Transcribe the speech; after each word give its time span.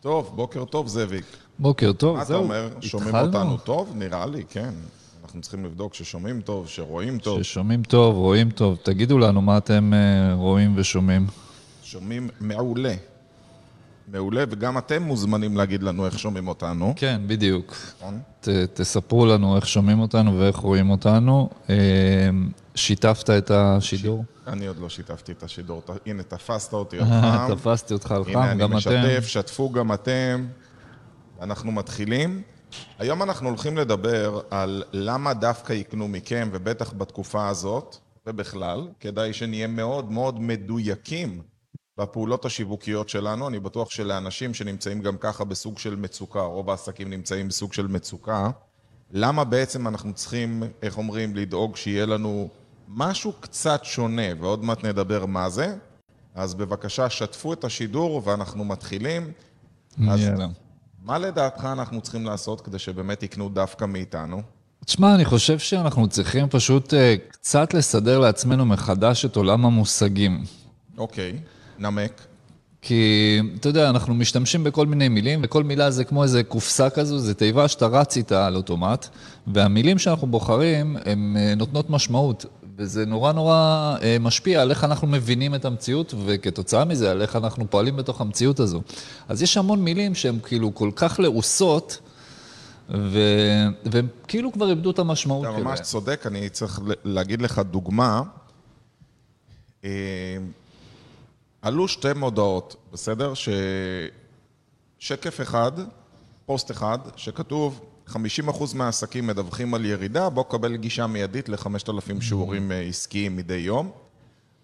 טוב, 0.00 0.32
בוקר 0.34 0.64
טוב, 0.64 0.86
זאביק. 0.88 1.24
בוקר 1.58 1.92
טוב, 1.92 2.16
מה 2.16 2.22
אתה 2.22 2.28
זהו. 2.28 2.42
אומר? 2.42 2.68
שומעים 2.80 3.14
התחלנו? 3.14 3.26
אותנו 3.38 3.56
טוב? 3.58 3.92
נראה 3.94 4.26
לי, 4.26 4.44
כן. 4.50 4.70
אנחנו 5.24 5.40
צריכים 5.40 5.64
לבדוק 5.64 5.94
ששומעים 5.94 6.40
טוב, 6.40 6.68
שרואים 6.68 7.18
טוב. 7.18 7.42
ששומעים 7.42 7.82
טוב, 7.82 8.16
רואים 8.16 8.50
טוב. 8.50 8.76
תגידו 8.82 9.18
לנו 9.18 9.42
מה 9.42 9.58
אתם 9.58 9.92
אה, 9.94 10.34
רואים 10.34 10.72
ושומעים. 10.76 11.26
שומעים 11.82 12.28
מעולה. 12.40 12.94
מעולה, 14.12 14.44
וגם 14.50 14.78
אתם 14.78 15.02
מוזמנים 15.02 15.56
להגיד 15.56 15.82
לנו 15.82 16.06
איך 16.06 16.18
שומעים 16.18 16.48
אותנו. 16.48 16.92
כן, 16.96 17.20
בדיוק. 17.26 17.76
נכון? 18.00 18.20
ת, 18.40 18.48
תספרו 18.48 19.26
לנו 19.26 19.56
איך 19.56 19.66
שומעים 19.68 20.00
אותנו 20.00 20.38
ואיך 20.38 20.56
רואים 20.56 20.90
אותנו. 20.90 21.48
אה, 21.70 21.74
שיתפת 22.74 23.30
את 23.30 23.50
השידור? 23.50 24.24
אני 24.46 24.66
עוד 24.66 24.78
לא 24.78 24.88
שיתפתי 24.88 25.32
את 25.32 25.42
השידור. 25.42 25.80
ת- 25.84 26.06
הנה, 26.06 26.22
תפסת 26.22 26.72
אותי 26.72 26.98
על 26.98 27.04
חם. 27.04 27.54
תפסתי 27.54 27.94
אותך 27.94 28.12
על 28.12 28.22
הנה, 28.26 28.32
חם, 28.32 28.48
אני 28.48 28.58
גם 28.60 28.68
אתם. 28.70 28.76
משתף, 28.76 29.24
שתפו 29.26 29.70
גם 29.72 29.92
אתם. 29.92 30.46
אנחנו 31.42 31.72
מתחילים. 31.72 32.42
היום 32.98 33.22
אנחנו 33.22 33.48
הולכים 33.48 33.76
לדבר 33.76 34.40
על 34.50 34.82
למה 34.92 35.34
דווקא 35.34 35.72
יקנו 35.72 36.08
מכם, 36.08 36.48
ובטח 36.52 36.92
בתקופה 36.98 37.48
הזאת, 37.48 37.96
ובכלל, 38.26 38.88
כדאי 39.00 39.32
שנהיה 39.32 39.66
מאוד 39.66 40.12
מאוד 40.12 40.40
מדויקים 40.40 41.40
בפעולות 41.98 42.44
השיווקיות 42.44 43.08
שלנו. 43.08 43.48
אני 43.48 43.60
בטוח 43.60 43.90
שלאנשים 43.90 44.54
שנמצאים 44.54 45.02
גם 45.02 45.16
ככה 45.20 45.44
בסוג 45.44 45.78
של 45.78 45.96
מצוקה, 45.96 46.40
רוב 46.40 46.70
העסקים 46.70 47.10
נמצאים 47.10 47.48
בסוג 47.48 47.72
של 47.72 47.86
מצוקה, 47.86 48.50
למה 49.12 49.44
בעצם 49.44 49.88
אנחנו 49.88 50.12
צריכים, 50.12 50.62
איך 50.82 50.98
אומרים, 50.98 51.36
לדאוג 51.36 51.76
שיהיה 51.76 52.06
לנו 52.06 52.48
משהו 52.88 53.32
קצת 53.40 53.80
שונה, 53.84 54.22
ועוד 54.40 54.64
מעט 54.64 54.84
נדבר 54.84 55.26
מה 55.26 55.48
זה. 55.48 55.76
אז 56.34 56.54
בבקשה, 56.54 57.10
שתפו 57.10 57.52
את 57.52 57.64
השידור 57.64 58.22
ואנחנו 58.24 58.64
מתחילים. 58.64 59.32
אז 60.08 60.20
יאללה. 60.20 60.46
מה 61.02 61.18
לדעתך 61.18 61.64
אנחנו 61.64 62.00
צריכים 62.00 62.24
לעשות 62.24 62.60
כדי 62.60 62.78
שבאמת 62.78 63.22
יקנו 63.22 63.48
דווקא 63.48 63.84
מאיתנו? 63.84 64.42
תשמע, 64.84 65.14
אני 65.14 65.24
חושב 65.24 65.58
שאנחנו 65.58 66.08
צריכים 66.08 66.48
פשוט 66.48 66.94
אה, 66.94 67.14
קצת 67.30 67.74
לסדר 67.74 68.18
לעצמנו 68.18 68.66
מחדש 68.66 69.24
את 69.24 69.36
עולם 69.36 69.64
המושגים. 69.64 70.44
אוקיי, 70.98 71.38
נמק. 71.78 72.22
כי, 72.82 73.40
אתה 73.60 73.68
יודע, 73.68 73.90
אנחנו 73.90 74.14
משתמשים 74.14 74.64
בכל 74.64 74.86
מיני 74.86 75.08
מילים, 75.08 75.40
וכל 75.42 75.64
מילה 75.64 75.90
זה 75.90 76.04
כמו 76.04 76.22
איזה 76.22 76.42
קופסה 76.42 76.90
כזו, 76.90 77.18
זה 77.18 77.34
תיבה 77.34 77.68
שאתה 77.68 77.86
רץ 77.86 78.16
איתה 78.16 78.46
על 78.46 78.56
אוטומט, 78.56 79.08
והמילים 79.46 79.98
שאנחנו 79.98 80.26
בוחרים, 80.26 80.96
הן 81.04 81.36
אה, 81.36 81.54
נותנות 81.54 81.90
משמעות, 81.90 82.46
וזה 82.76 83.06
נורא 83.06 83.32
נורא 83.32 83.96
אה, 84.02 84.16
משפיע 84.20 84.62
על 84.62 84.70
איך 84.70 84.84
אנחנו 84.84 85.06
מבינים 85.06 85.54
את 85.54 85.64
המציאות, 85.64 86.14
וכתוצאה 86.26 86.84
מזה, 86.84 87.10
על 87.10 87.22
איך 87.22 87.36
אנחנו 87.36 87.70
פועלים 87.70 87.96
בתוך 87.96 88.20
המציאות 88.20 88.60
הזו. 88.60 88.82
אז 89.28 89.42
יש 89.42 89.56
המון 89.56 89.84
מילים 89.84 90.14
שהן 90.14 90.38
כאילו 90.42 90.74
כל 90.74 90.90
כך 90.96 91.20
לעוסות, 91.20 91.98
ו... 92.90 93.18
והם 93.84 94.06
כאילו 94.28 94.52
כבר 94.52 94.70
איבדו 94.70 94.90
את 94.90 94.98
המשמעות 94.98 95.46
אתה. 95.46 95.64
ממש 95.64 95.80
צודק, 95.80 96.22
אני 96.26 96.48
צריך 96.48 96.80
להגיד 97.04 97.42
לך 97.42 97.58
דוגמה. 97.58 98.22
עלו 101.62 101.88
שתי 101.88 102.12
מודעות, 102.16 102.76
בסדר? 102.92 103.34
ש... 103.34 103.48
שקף 104.98 105.40
אחד, 105.40 105.72
פוסט 106.46 106.70
אחד, 106.70 106.98
שכתוב 107.16 107.80
50% 108.08 108.14
מהעסקים 108.74 109.26
מדווחים 109.26 109.74
על 109.74 109.84
ירידה, 109.84 110.28
בוא 110.28 110.44
קבל 110.48 110.76
גישה 110.76 111.06
מיידית 111.06 111.48
ל-5,000 111.48 112.20
שיעורים 112.20 112.72
אה, 112.72 112.80
עסקיים 112.80 113.36
מדי 113.36 113.54
יום. 113.54 113.90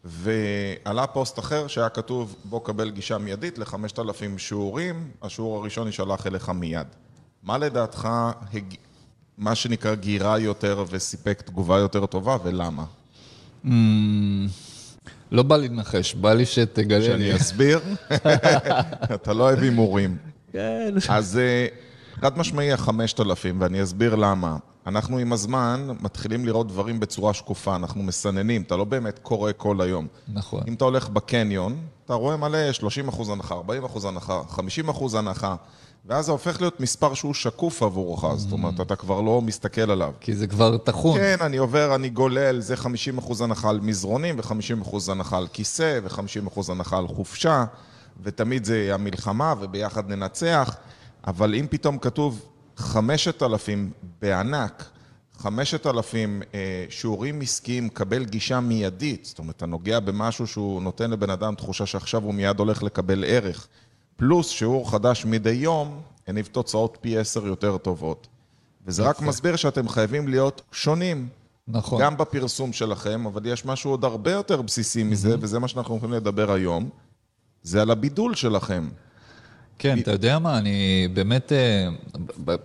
ועלה 0.04 1.06
פוסט 1.06 1.38
אחר 1.38 1.66
שהיה 1.66 1.88
כתוב, 1.88 2.36
בוא 2.44 2.60
קבל 2.64 2.90
גישה 2.90 3.18
מיידית 3.18 3.58
ל-5,000 3.58 4.38
שיעורים, 4.38 5.10
השיעור 5.22 5.58
הראשון 5.58 5.86
יישלח 5.86 6.26
אליך 6.26 6.48
מיד. 6.48 6.86
מה 7.42 7.58
לדעתך, 7.58 8.08
הג... 8.54 8.74
מה 9.38 9.54
שנקרא 9.54 9.94
גירה 9.94 10.38
יותר 10.38 10.84
וסיפק 10.90 11.42
תגובה 11.42 11.78
יותר 11.78 12.06
טובה, 12.06 12.36
ולמה? 12.44 12.84
Mm, 13.64 13.68
לא 15.34 15.42
בא 15.42 15.56
לי 15.56 15.68
לנחש, 15.68 16.14
בא 16.14 16.32
לי 16.32 16.46
שתגלה 16.46 16.98
לי. 16.98 17.04
שאני 17.04 17.36
אסביר? 17.36 17.80
אתה 19.14 19.32
לא 19.32 19.42
אוהב 19.42 19.58
הימורים. 19.58 20.16
כן. 20.52 20.94
אז 21.08 21.38
אה, 21.38 21.66
חד 22.20 22.38
משמעי 22.38 22.72
החמשת 22.72 23.20
אלפים, 23.20 23.60
ואני 23.60 23.82
אסביר 23.82 24.14
למה. 24.14 24.56
אנחנו 24.86 25.18
עם 25.18 25.32
הזמן 25.32 25.88
מתחילים 26.00 26.46
לראות 26.46 26.68
דברים 26.68 27.00
בצורה 27.00 27.34
שקופה, 27.34 27.76
אנחנו 27.76 28.02
מסננים, 28.02 28.62
אתה 28.62 28.76
לא 28.76 28.84
באמת 28.84 29.18
קורא 29.18 29.50
כל 29.56 29.80
היום. 29.80 30.06
נכון. 30.28 30.60
אם 30.68 30.74
אתה 30.74 30.84
הולך 30.84 31.08
בקניון, 31.08 31.76
אתה 32.04 32.14
רואה 32.14 32.36
מלא 32.36 32.72
30 32.72 33.08
אחוז 33.08 33.28
הנחה, 33.30 33.54
40 33.54 33.84
אחוז 33.84 34.04
הנחה, 34.04 34.42
50 34.48 34.88
אחוז 34.88 35.14
הנחה, 35.14 35.56
ואז 36.06 36.24
זה 36.24 36.32
הופך 36.32 36.60
להיות 36.60 36.80
מספר 36.80 37.14
שהוא 37.14 37.34
שקוף 37.34 37.82
עבורך, 37.82 38.34
זאת 38.36 38.52
אומרת, 38.52 38.80
אתה 38.80 38.96
כבר 38.96 39.20
לא 39.20 39.42
מסתכל 39.42 39.90
עליו. 39.90 40.12
כי 40.20 40.34
זה 40.34 40.46
כבר 40.46 40.76
טחון. 40.76 41.18
כן, 41.18 41.36
אני 41.40 41.56
עובר, 41.56 41.94
אני 41.94 42.08
גולל, 42.08 42.60
זה 42.60 42.76
50 42.76 43.18
אחוז 43.18 43.40
הנחה 43.40 43.70
על 43.70 43.80
מזרונים, 43.80 44.38
ו-50 44.38 44.82
אחוז 44.82 45.08
הנחה 45.08 45.36
על 45.38 45.46
כיסא, 45.52 46.00
ו-50 46.02 46.48
אחוז 46.48 46.70
הנחה 46.70 46.98
על 46.98 47.08
חופשה, 47.08 47.64
ותמיד 48.22 48.64
זה 48.64 48.90
המלחמה, 48.94 49.54
וביחד 49.60 50.10
ננצח, 50.10 50.76
אבל 51.26 51.54
אם 51.54 51.66
פתאום 51.70 51.98
כתוב 51.98 52.42
5,000 52.76 53.90
בענק, 54.22 54.84
5,000 55.38 56.42
אה, 56.54 56.84
שיעורים 56.90 57.40
עסקיים, 57.40 57.88
קבל 57.88 58.24
גישה 58.24 58.60
מיידית, 58.60 59.24
זאת 59.24 59.38
אומרת, 59.38 59.56
אתה 59.56 59.66
נוגע 59.66 60.00
במשהו 60.00 60.46
שהוא 60.46 60.82
נותן 60.82 61.10
לבן 61.10 61.30
אדם 61.30 61.54
תחושה 61.54 61.86
שעכשיו 61.86 62.22
הוא 62.22 62.34
מיד 62.34 62.58
הולך 62.58 62.82
לקבל 62.82 63.24
ערך, 63.26 63.68
פלוס 64.16 64.48
שיעור 64.48 64.90
חדש 64.90 65.24
מדי 65.24 65.50
יום, 65.50 66.00
הניב 66.26 66.48
תוצאות 66.52 66.98
פי 67.00 67.18
עשר 67.18 67.46
יותר 67.46 67.76
טובות. 67.78 68.26
וזה 68.86 69.02
רק 69.02 69.20
מסביר 69.20 69.56
שאתם 69.56 69.88
חייבים 69.88 70.28
להיות 70.28 70.62
שונים. 70.72 71.28
נכון. 71.68 72.02
גם 72.02 72.16
בפרסום 72.16 72.72
שלכם, 72.72 73.26
אבל 73.26 73.46
יש 73.46 73.64
משהו 73.64 73.90
עוד 73.90 74.04
הרבה 74.04 74.30
יותר 74.30 74.62
בסיסי 74.62 75.02
מזה, 75.02 75.36
וזה 75.40 75.58
מה 75.58 75.68
שאנחנו 75.68 75.94
הולכים 75.94 76.12
לדבר 76.12 76.52
היום, 76.52 76.88
זה 77.62 77.82
על 77.82 77.90
הבידול 77.90 78.34
שלכם. 78.34 78.88
כן, 79.78 79.98
אתה 79.98 80.10
יודע 80.10 80.38
מה, 80.38 80.58
אני 80.58 81.08
באמת 81.14 81.52
אה, 81.52 81.88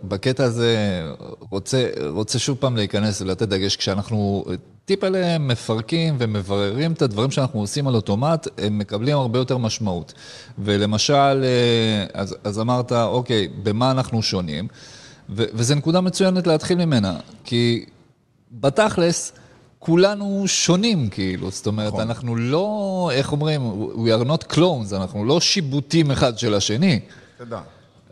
בקטע 0.04 0.44
הזה 0.44 1.02
רוצה, 1.50 1.90
רוצה 2.08 2.40
שוב 2.40 2.58
פעם 2.58 2.76
להיכנס 2.76 3.22
ולתת 3.22 3.48
דגש. 3.48 3.76
כשאנחנו 3.76 4.46
טיפ 4.86 5.04
אלה 5.04 5.38
מפרקים 5.38 6.16
ומבררים 6.18 6.92
את 6.92 7.02
הדברים 7.02 7.32
שאנחנו 7.32 7.60
עושים 7.60 7.88
על 7.88 7.96
אוטומט, 7.96 8.48
הם 8.58 8.78
מקבלים 8.78 9.18
הרבה 9.18 9.40
יותר 9.40 9.58
משמעות. 9.58 10.14
ולמשל, 10.60 11.44
אה, 11.44 12.06
אז, 12.14 12.36
אז 12.44 12.60
אמרת, 12.60 12.92
אוקיי, 12.92 13.48
במה 13.64 13.92
אנחנו 13.92 14.22
שונים? 14.22 14.68
ו, 15.30 15.44
וזו 15.54 15.76
נקודה 15.76 16.02
מצוינת 16.02 16.48
להתחיל 16.48 16.86
ממנה, 16.86 17.20
כי 17.44 17.86
בתכלס, 18.52 19.34
כולנו 19.80 20.44
שונים, 20.48 21.10
כאילו, 21.10 21.52
זאת 21.52 21.68
אומרת, 21.68 21.88
נכון. 21.88 22.02
אנחנו 22.02 22.36
לא, 22.36 23.10
איך 23.14 23.32
אומרים, 23.32 23.90
we 23.94 24.22
are 24.22 24.28
not 24.28 24.54
clones, 24.54 24.96
אנחנו 24.96 25.26
לא 25.26 25.40
שיבוטים 25.40 26.12
אחד 26.12 26.38
של 26.38 26.54
השני. 26.54 27.00
תדע. 27.38 27.62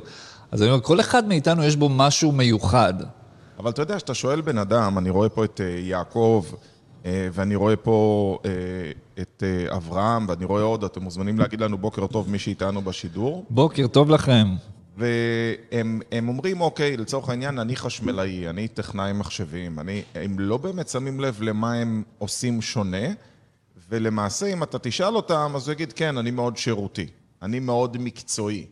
אז 0.52 0.62
אני 0.62 0.70
אומר, 0.70 0.82
כל 0.82 1.00
אחד 1.00 1.28
מאיתנו 1.28 1.64
יש 1.64 1.76
בו 1.76 1.88
משהו 1.88 2.32
מיוחד. 2.32 2.94
אבל 3.58 3.70
אתה 3.70 3.82
יודע, 3.82 3.96
כשאתה 3.96 4.14
שואל 4.14 4.40
בן 4.40 4.58
אדם, 4.58 4.98
אני 4.98 5.10
רואה 5.10 5.28
פה 5.28 5.44
את 5.44 5.60
אה, 5.60 5.80
יעקב, 5.80 6.44
אה, 7.06 7.28
ואני 7.32 7.54
רואה 7.54 7.76
פה 7.76 8.38
אה, 8.44 8.50
את 9.22 9.42
אה, 9.46 9.76
אברהם, 9.76 10.26
ואני 10.28 10.44
רואה 10.44 10.62
עוד, 10.62 10.84
אתם 10.84 11.02
מוזמנים 11.02 11.38
להגיד 11.38 11.60
לנו 11.60 11.78
בוקר 11.78 12.06
טוב, 12.06 12.30
מי 12.30 12.38
שאיתנו 12.38 12.82
בשידור. 12.82 13.44
בוקר 13.50 13.86
טוב 13.86 14.10
לכם. 14.10 14.48
והם 14.96 16.00
הם 16.12 16.28
אומרים, 16.28 16.60
אוקיי, 16.60 16.96
לצורך 16.96 17.28
העניין, 17.28 17.58
אני 17.58 17.76
חשמלאי, 17.76 18.48
אני 18.48 18.68
טכנאי 18.68 19.12
מחשבים, 19.12 19.78
אני, 19.78 20.02
הם 20.14 20.38
לא 20.38 20.56
באמת 20.56 20.88
שמים 20.88 21.20
לב 21.20 21.42
למה 21.42 21.74
הם 21.74 22.02
עושים 22.18 22.62
שונה, 22.62 23.06
ולמעשה, 23.88 24.46
אם 24.46 24.62
אתה 24.62 24.78
תשאל 24.78 25.16
אותם, 25.16 25.52
אז 25.56 25.68
הוא 25.68 25.72
יגיד, 25.72 25.92
כן, 25.92 26.18
אני 26.18 26.30
מאוד 26.30 26.56
שירותי, 26.56 27.06
אני 27.42 27.60
מאוד 27.60 27.96
מקצועי. 28.00 28.66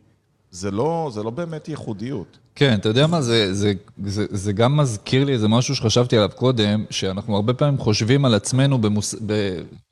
זה 0.50 0.70
לא, 0.70 1.10
זה 1.14 1.22
לא 1.22 1.30
באמת 1.30 1.68
ייחודיות. 1.68 2.38
כן, 2.54 2.74
אתה 2.74 2.88
יודע 2.88 3.06
מה, 3.06 3.22
זה, 3.22 3.54
זה, 3.54 3.72
זה, 4.04 4.26
זה 4.30 4.52
גם 4.52 4.76
מזכיר 4.76 5.24
לי 5.24 5.32
איזה 5.32 5.48
משהו 5.48 5.76
שחשבתי 5.76 6.16
עליו 6.16 6.30
קודם, 6.36 6.84
שאנחנו 6.90 7.36
הרבה 7.36 7.54
פעמים 7.54 7.78
חושבים 7.78 8.24
על 8.24 8.34
עצמנו 8.34 8.78
במוס... 8.80 9.14
ב... 9.26 9.32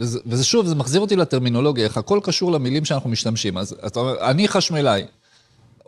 וזה, 0.00 0.19
וזה 0.27 0.44
שוב, 0.44 0.67
זה 0.67 0.75
מחזיר 0.75 1.00
אותי 1.00 1.17
לטרמינולוגיה, 1.17 1.85
איך 1.85 1.97
הכל 1.97 2.21
קשור 2.23 2.53
למילים 2.53 2.85
שאנחנו 2.85 3.11
משתמשים. 3.11 3.59
אז 3.59 3.77
אתה 3.87 4.00
אומר, 4.00 4.31
אני 4.31 4.49
חשמלאי, 4.49 5.03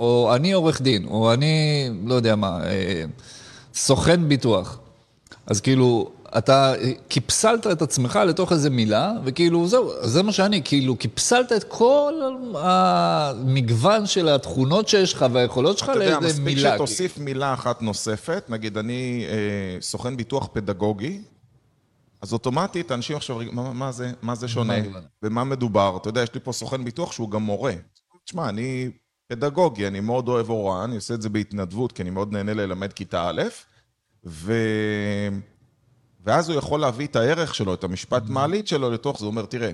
או 0.03 0.35
אני 0.35 0.53
עורך 0.53 0.83
דין, 0.83 1.05
או 1.05 1.33
אני, 1.33 1.89
לא 2.05 2.15
יודע 2.15 2.37
מה, 2.37 2.65
אה, 2.65 3.05
סוכן 3.75 4.29
ביטוח. 4.29 4.79
אז 5.47 5.61
כאילו, 5.61 6.11
אתה 6.39 6.75
קיפסלת 7.09 7.67
את 7.67 7.83
עצמך 7.83 8.19
לתוך 8.27 8.53
איזה 8.53 8.71
מילה, 8.71 9.13
וכאילו, 9.25 9.69
זהו, 9.69 9.91
זה 10.03 10.23
מה 10.23 10.33
שאני, 10.33 10.63
כאילו, 10.65 10.97
קיפסלת 10.97 11.53
את 11.53 11.65
כל 11.65 12.15
המגוון 12.55 14.07
של 14.07 14.29
התכונות 14.29 14.89
שיש 14.89 15.13
לך 15.15 15.27
והיכולות 15.33 15.79
שלך 15.79 15.91
אתה 15.91 15.99
יודע, 15.99 16.11
לאיזה 16.11 16.27
מספיק 16.27 16.45
מילה. 16.45 16.75
שתוסיף 16.75 17.19
מילה 17.19 17.55
אחת 17.55 17.83
נוספת, 17.83 18.45
נגיד 18.49 18.79
אני 18.79 19.25
אה, 19.29 19.81
סוכן 19.81 20.17
ביטוח 20.17 20.49
פדגוגי, 20.53 21.21
אז 22.23 22.33
אוטומטית, 22.33 22.93
אנשים 22.93 23.17
עכשיו, 23.17 23.39
מה, 23.53 23.73
מה 23.73 23.93
זה, 23.93 24.13
מה 24.23 24.35
זה 24.35 24.49
שונה? 24.49 24.75
במה 25.23 25.45
מדובר? 25.45 25.97
אתה 26.01 26.09
יודע, 26.09 26.23
יש 26.23 26.35
לי 26.35 26.41
פה 26.41 26.53
סוכן 26.53 26.85
ביטוח 26.85 27.13
שהוא 27.13 27.31
גם 27.31 27.43
מורה. 27.43 27.73
תשמע, 28.25 28.49
אני 28.49 28.91
פדגוגי, 29.33 29.87
אני 29.87 30.01
מאוד 30.01 30.29
אוהב 30.29 30.51
הוראה, 30.51 30.85
אני 30.85 30.95
עושה 30.95 31.15
את 31.15 31.23
זה 31.23 31.29
בהתנדבות, 31.29 31.93
כי 31.93 32.03
אני 32.03 32.11
מאוד 32.11 32.33
נהנה 32.33 32.55
ללמד 32.55 32.93
כיתה 32.93 33.29
א', 33.29 33.43
ו... 34.27 34.53
ואז 36.25 36.49
הוא 36.49 36.59
יכול 36.59 36.81
להביא 36.81 37.07
את 37.07 37.17
הערך 37.17 37.55
שלו, 37.55 37.75
את 37.75 37.85
המשפט 37.85 38.23
מעלית 38.29 38.69
שלו 38.69 38.91
לתוך 38.91 39.19
זה. 39.19 39.25
הוא 39.25 39.31
אומר, 39.31 39.45
תראה, 39.45 39.71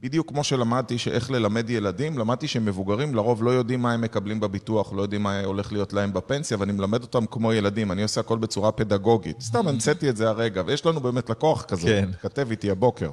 בדיוק 0.00 0.28
כמו 0.28 0.44
שלמדתי 0.44 0.98
שאיך 0.98 1.30
ללמד 1.30 1.70
ילדים, 1.70 2.18
למדתי 2.18 2.48
שמבוגרים 2.48 3.14
לרוב 3.14 3.42
לא 3.42 3.50
יודעים 3.50 3.82
מה 3.82 3.92
הם 3.92 4.00
מקבלים 4.00 4.40
בביטוח, 4.40 4.92
לא 4.92 5.02
יודעים 5.02 5.22
מה 5.22 5.40
הולך 5.40 5.72
להיות 5.72 5.92
להם 5.92 6.12
בפנסיה, 6.12 6.56
ואני 6.60 6.72
מלמד 6.72 7.02
אותם 7.02 7.26
כמו 7.26 7.52
ילדים, 7.52 7.92
אני 7.92 8.02
עושה 8.02 8.20
הכל 8.20 8.38
בצורה 8.38 8.72
פדגוגית. 8.72 9.40
סתם 9.40 9.68
המצאתי 9.68 10.08
את 10.08 10.16
זה 10.16 10.28
הרגע, 10.28 10.62
ויש 10.66 10.86
לנו 10.86 11.00
באמת 11.00 11.30
לקוח 11.30 11.62
כזה, 11.62 11.86
כן. 11.86 12.10
כתב 12.22 12.46
איתי 12.50 12.70
הבוקר. 12.70 13.10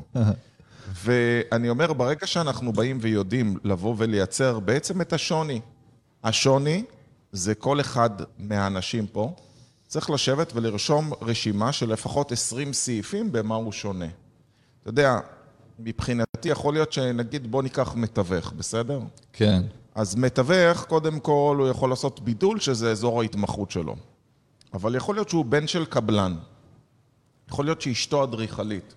ואני 0.94 1.70
אומר, 1.70 1.94
ברגע 1.94 2.28
שאנחנו 2.28 2.74
באים 2.74 2.98
ויודעים 3.02 3.58
לבוא 3.64 3.96
ולייצר 3.98 4.60
בעצם 4.60 5.02
את 5.02 5.14
השוני, 5.14 5.62
השוני 6.24 6.84
זה 7.32 7.56
כל 7.56 7.80
אחד 7.80 8.10
מהאנשים 8.40 9.08
פה, 9.08 9.34
צריך 9.88 10.10
לשבת 10.10 10.52
ולרשום 10.56 11.12
רשימה 11.22 11.72
של 11.72 11.94
לפחות 11.94 12.32
20 12.32 12.74
סעיפים 12.74 13.32
במה 13.32 13.56
הוא 13.56 13.72
שונה. 13.72 14.06
אתה 14.82 14.90
יודע, 14.90 15.20
מבחינתי 15.80 16.50
יכול 16.50 16.74
להיות 16.74 16.94
שנגיד 16.94 17.52
בוא 17.52 17.64
ניקח 17.64 17.96
מתווך, 17.96 18.52
בסדר? 18.52 19.00
כן. 19.34 19.64
אז 19.96 20.16
מתווך, 20.16 20.86
קודם 20.86 21.20
כל 21.20 21.58
הוא 21.60 21.68
יכול 21.68 21.90
לעשות 21.90 22.20
בידול 22.20 22.60
שזה 22.60 22.92
אזור 22.92 23.22
ההתמחות 23.22 23.72
שלו. 23.72 23.96
אבל 24.74 24.96
יכול 24.96 25.16
להיות 25.16 25.30
שהוא 25.30 25.46
בן 25.46 25.68
של 25.68 25.86
קבלן. 25.86 26.36
יכול 27.50 27.66
להיות 27.66 27.82
שאשתו 27.82 28.24
אדריכלית. 28.24 28.96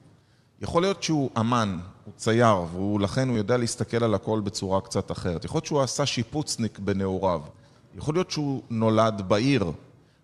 יכול 0.62 0.82
להיות 0.82 1.02
שהוא 1.02 1.30
אמן, 1.38 1.78
הוא 2.04 2.14
צייר, 2.16 2.56
ולכן 2.76 3.28
הוא 3.28 3.36
יודע 3.36 3.56
להסתכל 3.56 4.04
על 4.04 4.14
הכל 4.14 4.40
בצורה 4.40 4.80
קצת 4.80 5.10
אחרת. 5.10 5.44
יכול 5.44 5.56
להיות 5.56 5.66
שהוא 5.66 5.80
עשה 5.80 6.06
שיפוצניק 6.06 6.78
בנעוריו. 6.78 7.40
יכול 7.94 8.14
להיות 8.14 8.30
שהוא 8.30 8.62
נולד 8.70 9.22
בעיר. 9.28 9.72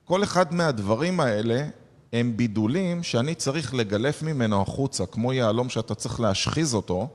כל 0.04 0.22
אחד 0.22 0.54
מהדברים 0.54 1.20
האלה 1.20 1.69
הם 2.12 2.36
בידולים 2.36 3.02
שאני 3.02 3.34
צריך 3.34 3.75
לגלף 3.75 4.22
ממנו 4.22 4.62
החוצה, 4.62 5.06
כמו 5.06 5.32
יהלום 5.32 5.69
שאתה 5.69 5.94
צריך 5.94 6.20
להשחיז 6.20 6.75
אותו, 6.75 7.08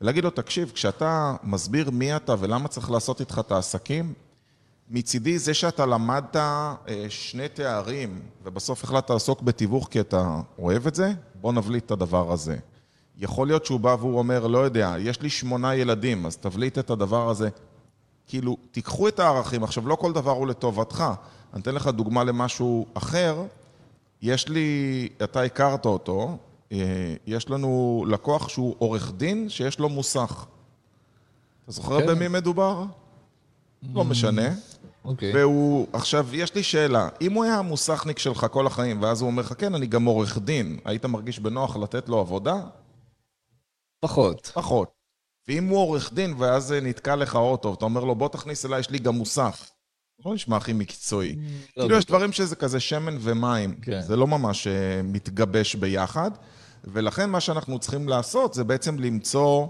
ולהגיד 0.00 0.24
לו, 0.24 0.30
תקשיב, 0.30 0.70
כשאתה 0.74 1.36
מסביר 1.42 1.90
מי 1.90 2.16
אתה 2.16 2.34
ולמה 2.38 2.68
צריך 2.68 2.90
לעשות 2.90 3.20
איתך 3.20 3.40
את 3.46 3.52
העסקים, 3.52 4.12
מצידי 4.90 5.38
זה 5.38 5.54
שאתה 5.54 5.86
למדת 5.86 6.36
אה, 6.36 6.74
שני 7.08 7.48
תארים 7.48 8.20
ובסוף 8.44 8.84
החלטת 8.84 9.10
לעסוק 9.10 9.42
בתיווך 9.42 9.88
כי 9.90 10.00
אתה 10.00 10.40
אוהב 10.58 10.86
את 10.86 10.94
זה, 10.94 11.12
בוא 11.40 11.52
נבליט 11.52 11.86
את 11.86 11.90
הדבר 11.90 12.32
הזה. 12.32 12.56
יכול 13.18 13.46
להיות 13.46 13.66
שהוא 13.66 13.80
בא 13.80 13.96
והוא 14.00 14.18
אומר, 14.18 14.46
לא 14.46 14.58
יודע, 14.58 14.94
יש 14.98 15.22
לי 15.22 15.30
שמונה 15.30 15.74
ילדים, 15.74 16.26
אז 16.26 16.36
תבליט 16.36 16.78
את 16.78 16.90
הדבר 16.90 17.30
הזה. 17.30 17.48
כאילו, 18.26 18.56
תיקחו 18.70 19.08
את 19.08 19.20
הערכים, 19.20 19.64
עכשיו 19.64 19.88
לא 19.88 19.94
כל 19.94 20.12
דבר 20.12 20.30
הוא 20.30 20.46
לטובתך. 20.46 21.04
אני 21.54 21.62
אתן 21.62 21.74
לך 21.74 21.86
דוגמה 21.86 22.24
למשהו 22.24 22.86
אחר. 22.94 23.42
יש 24.22 24.48
לי, 24.48 25.08
אתה 25.22 25.42
הכרת 25.42 25.86
אותו, 25.86 26.36
אה, 26.72 27.14
יש 27.26 27.50
לנו 27.50 28.04
לקוח 28.08 28.48
שהוא 28.48 28.74
עורך 28.78 29.12
דין 29.16 29.48
שיש 29.48 29.78
לו 29.78 29.88
מוסך. 29.88 30.46
אתה 31.64 31.72
זוכר 31.72 32.00
כן. 32.00 32.06
במי 32.06 32.28
מדובר? 32.28 32.84
לא 33.94 34.04
משנה. 34.04 34.48
אוקיי. 35.08 35.32
והוא, 35.34 35.86
עכשיו, 35.92 36.28
יש 36.32 36.54
לי 36.54 36.62
שאלה, 36.62 37.08
אם 37.20 37.32
הוא 37.32 37.44
היה 37.44 37.54
המוסכניק 37.54 38.18
שלך 38.18 38.46
כל 38.50 38.66
החיים, 38.66 39.02
ואז 39.02 39.20
הוא 39.20 39.30
אומר 39.30 39.42
לך, 39.42 39.52
כן, 39.58 39.74
אני 39.74 39.86
גם 39.86 40.04
עורך 40.04 40.38
דין, 40.38 40.78
היית 40.84 41.04
מרגיש 41.04 41.38
בנוח 41.38 41.76
לתת 41.76 42.08
לו 42.08 42.18
עבודה? 42.18 42.56
פחות. 44.00 44.50
פחות. 44.54 44.88
ואם 45.48 45.68
הוא 45.68 45.78
עורך 45.78 46.12
דין, 46.12 46.34
ואז 46.38 46.72
נתקע 46.72 47.16
לך 47.16 47.36
אוטו, 47.36 47.68
ואתה 47.68 47.84
אומר 47.84 48.04
לו, 48.04 48.14
בוא 48.14 48.28
תכניס 48.28 48.66
אליי, 48.66 48.80
יש 48.80 48.90
לי 48.90 48.98
גם 48.98 49.14
מוסך. 49.14 49.70
לא 50.26 50.34
נשמע 50.34 50.56
הכי 50.56 50.72
מקצועי. 50.72 51.36
לא 51.76 51.82
כאילו, 51.82 51.96
יש. 51.96 52.04
דברים 52.04 52.32
שזה 52.32 52.56
כזה 52.56 52.80
שמן 52.80 53.16
ומים. 53.20 53.74
כן. 53.82 54.00
זה 54.02 54.16
לא 54.16 54.26
ממש 54.26 54.66
אה, 54.66 55.02
מתגבש 55.04 55.74
ביחד. 55.74 56.30
ולכן 56.84 57.30
מה 57.30 57.40
שאנחנו 57.40 57.78
צריכים 57.78 58.08
לעשות 58.08 58.54
זה 58.54 58.64
בעצם 58.64 58.98
למצוא 58.98 59.66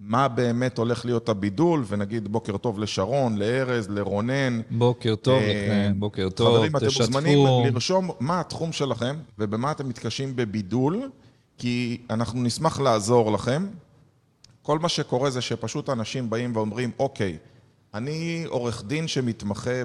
מה 0.00 0.28
באמת 0.28 0.78
הולך 0.78 1.04
להיות 1.04 1.28
הבידול, 1.28 1.84
ונגיד 1.88 2.28
בוקר 2.28 2.56
טוב 2.56 2.78
לשרון, 2.78 3.38
לארז, 3.38 3.88
לרונן. 3.88 4.60
בוקר 4.70 5.14
טוב 5.14 5.38
אה, 5.38 5.90
בוקר 5.96 6.28
טוב, 6.30 6.56
חברים, 6.56 6.76
אתם 6.76 6.86
מוזמנים 6.86 7.38
תשתפו. 7.38 7.62
לרשום 7.66 8.10
מה 8.20 8.40
התחום 8.40 8.72
שלכם 8.72 9.16
ובמה 9.38 9.70
אתם 9.70 9.88
מתקשים 9.88 10.36
בבידול, 10.36 11.10
כי 11.58 12.00
אנחנו 12.10 12.42
נשמח 12.42 12.80
לעזור 12.80 13.32
לכם. 13.32 13.66
כל 14.62 14.78
מה 14.78 14.88
שקורה 14.88 15.30
זה 15.30 15.40
שפשוט 15.40 15.88
אנשים 15.88 16.30
באים 16.30 16.56
ואומרים, 16.56 16.90
אוקיי, 16.98 17.38
אני 17.94 18.44
עורך 18.48 18.84
דין 18.86 19.08
שמתמחה 19.08 19.82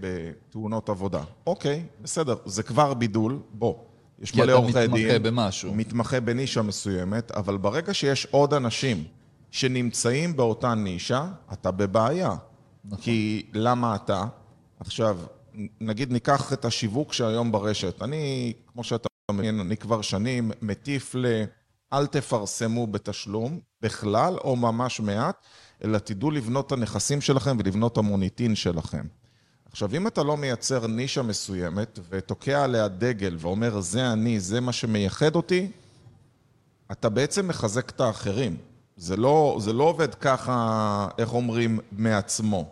בתאונות 0.00 0.88
עבודה. 0.88 1.22
אוקיי, 1.46 1.82
בסדר, 2.02 2.34
זה 2.44 2.62
כבר 2.62 2.94
בידול, 2.94 3.38
בוא. 3.52 3.74
יש 4.22 4.30
כי 4.30 4.40
מלא 4.40 4.52
אתה 4.52 4.52
עורכי 4.52 4.72
מתמחה 4.72 5.18
דין. 5.18 5.22
במשהו. 5.22 5.68
הוא 5.68 5.76
מתמחה 5.76 6.20
בנישה 6.20 6.62
מסוימת, 6.62 7.30
אבל 7.30 7.56
ברגע 7.56 7.94
שיש 7.94 8.26
עוד 8.30 8.54
אנשים 8.54 9.04
שנמצאים 9.52 10.36
באותה 10.36 10.74
נישה, 10.74 11.26
אתה 11.52 11.70
בבעיה. 11.70 12.34
נכון. 12.84 12.98
כי 13.04 13.46
למה 13.52 13.96
אתה? 13.96 14.24
עכשיו, 14.80 15.18
נגיד 15.80 16.12
ניקח 16.12 16.52
את 16.52 16.64
השיווק 16.64 17.12
שהיום 17.12 17.52
ברשת. 17.52 18.02
אני, 18.02 18.52
כמו 18.72 18.84
שאתה 18.84 19.08
מבין, 19.30 19.60
אני 19.60 19.76
כבר 19.76 20.02
שנים 20.02 20.50
מטיף 20.62 21.14
ל... 21.14 21.44
אל 21.92 22.06
תפרסמו 22.06 22.86
בתשלום 22.86 23.60
בכלל, 23.82 24.34
או 24.44 24.56
ממש 24.56 25.00
מעט, 25.00 25.36
אלא 25.84 25.98
תדעו 25.98 26.30
לבנות 26.30 26.66
את 26.66 26.72
הנכסים 26.72 27.20
שלכם 27.20 27.56
ולבנות 27.58 27.92
את 27.92 27.98
המוניטין 27.98 28.54
שלכם. 28.54 29.06
עכשיו, 29.70 29.94
אם 29.96 30.06
אתה 30.06 30.22
לא 30.22 30.36
מייצר 30.36 30.86
נישה 30.86 31.22
מסוימת 31.22 31.98
ותוקע 32.10 32.64
עליה 32.64 32.88
דגל 32.88 33.36
ואומר, 33.38 33.80
זה 33.80 34.12
אני, 34.12 34.40
זה 34.40 34.60
מה 34.60 34.72
שמייחד 34.72 35.36
אותי, 35.36 35.70
אתה 36.92 37.08
בעצם 37.08 37.48
מחזק 37.48 37.90
את 37.90 38.00
האחרים. 38.00 38.56
זה 39.02 39.16
לא, 39.16 39.56
זה 39.60 39.72
לא 39.72 39.84
עובד 39.84 40.14
ככה, 40.14 41.08
איך 41.18 41.34
אומרים, 41.34 41.78
מעצמו. 41.92 42.64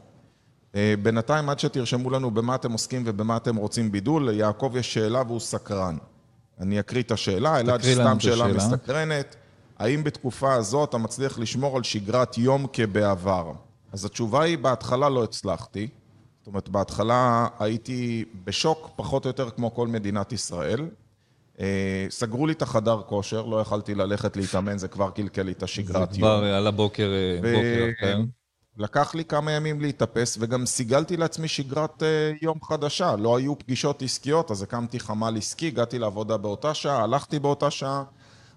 אה, 0.74 0.94
בינתיים, 1.02 1.48
עד 1.48 1.58
שתרשמו 1.58 2.10
לנו 2.10 2.30
במה 2.30 2.54
אתם 2.54 2.72
עוסקים 2.72 3.02
ובמה 3.06 3.36
אתם 3.36 3.56
רוצים 3.56 3.92
בידול, 3.92 4.30
ליעקב 4.30 4.72
יש 4.76 4.94
שאלה 4.94 5.22
והוא 5.26 5.40
סקרן. 5.40 5.96
אני 6.60 6.80
אקריא 6.80 7.02
את 7.02 7.10
השאלה, 7.10 7.60
אלעד 7.60 7.80
סתם 7.82 8.20
שאלה 8.20 8.44
השאלה. 8.44 8.56
מסקרנת. 8.56 9.36
האם 9.78 10.04
בתקופה 10.04 10.54
הזו 10.54 10.84
אתה 10.84 10.98
מצליח 10.98 11.38
לשמור 11.38 11.76
על 11.76 11.82
שגרת 11.82 12.38
יום 12.38 12.66
כבעבר? 12.72 13.52
אז 13.92 14.04
התשובה 14.04 14.42
היא, 14.42 14.58
בהתחלה 14.58 15.08
לא 15.08 15.24
הצלחתי. 15.24 15.88
זאת 16.38 16.46
אומרת, 16.46 16.68
בהתחלה 16.68 17.46
הייתי 17.58 18.24
בשוק, 18.44 18.90
פחות 18.96 19.24
או 19.24 19.28
יותר 19.28 19.50
כמו 19.50 19.74
כל 19.74 19.88
מדינת 19.88 20.32
ישראל. 20.32 20.88
אה, 21.60 22.06
סגרו 22.10 22.46
לי 22.46 22.52
את 22.52 22.62
החדר 22.62 23.00
כושר, 23.06 23.46
לא 23.46 23.60
יכלתי 23.60 23.94
ללכת 23.94 24.36
להתאמן, 24.36 24.78
זה 24.78 24.88
כבר 24.88 25.10
קלקל 25.10 25.42
לי 25.42 25.52
את 25.52 25.60
זה 25.60 25.64
השגרת 25.64 26.12
יום. 26.12 26.18
כבר 26.18 26.44
על 26.44 26.66
הבוקר, 26.66 27.10
אה, 27.12 27.36
בוקר 27.36 27.90
אחר. 28.00 28.20
לקח 28.78 29.14
לי 29.14 29.24
כמה 29.24 29.52
ימים 29.52 29.80
להתאפס, 29.80 30.36
וגם 30.40 30.66
סיגלתי 30.66 31.16
לעצמי 31.16 31.48
שגרת 31.48 32.02
אה, 32.02 32.32
יום 32.42 32.58
חדשה. 32.62 33.16
לא 33.16 33.36
היו 33.36 33.58
פגישות 33.58 34.02
עסקיות, 34.02 34.50
אז 34.50 34.62
הקמתי 34.62 35.00
חמ"ל 35.00 35.36
עסקי, 35.36 35.66
הגעתי 35.66 35.98
לעבודה 35.98 36.36
באותה 36.36 36.74
שעה, 36.74 37.02
הלכתי 37.02 37.38
באותה 37.38 37.70
שעה. 37.70 38.04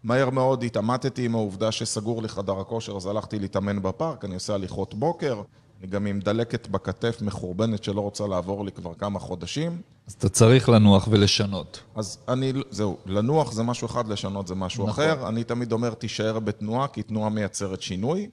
מהר 0.04 0.30
מאוד 0.30 0.64
התעמתתי 0.64 1.26
עם 1.26 1.36
העובדה 1.36 1.72
שסגור 1.72 2.22
לי 2.22 2.28
חדר 2.28 2.60
הכושר, 2.60 2.96
אז 2.96 3.06
הלכתי 3.06 3.40
להתאמן 3.40 3.82
בפארק, 3.82 4.26
אני 4.26 4.34
עושה 4.34 4.54
הליכות 4.54 4.94
בוקר. 4.94 5.42
אני 5.84 5.92
גם 5.92 6.06
עם 6.06 6.20
דלקת 6.20 6.68
בכתף 6.68 7.22
מחורבנת 7.22 7.84
שלא 7.84 8.02
רוצה 8.02 8.28
לעבור 8.28 8.66
לי 8.66 8.72
כבר 8.72 8.94
כמה 8.94 9.20
חודשים. 9.20 9.82
אז 10.08 10.14
אתה 10.14 10.30
צריך 10.30 10.70
לנוח 10.70 11.08
ולשנות. 11.12 11.80
אז 11.96 12.18
אני, 12.28 12.54
זהו, 12.70 12.98
לנוח 13.06 13.52
זה 13.52 13.64
משהו 13.64 13.86
אחד, 13.86 14.08
לשנות 14.08 14.48
זה 14.48 14.56
משהו 14.56 14.88
נכון. 14.88 15.04
אחר. 15.04 15.28
אני 15.28 15.44
תמיד 15.44 15.72
אומר, 15.72 15.94
תישאר 15.94 16.40
בתנועה, 16.40 16.88
כי 16.88 17.04
תנועה 17.04 17.30
מייצרת 17.30 17.82
שינוי 17.82 18.30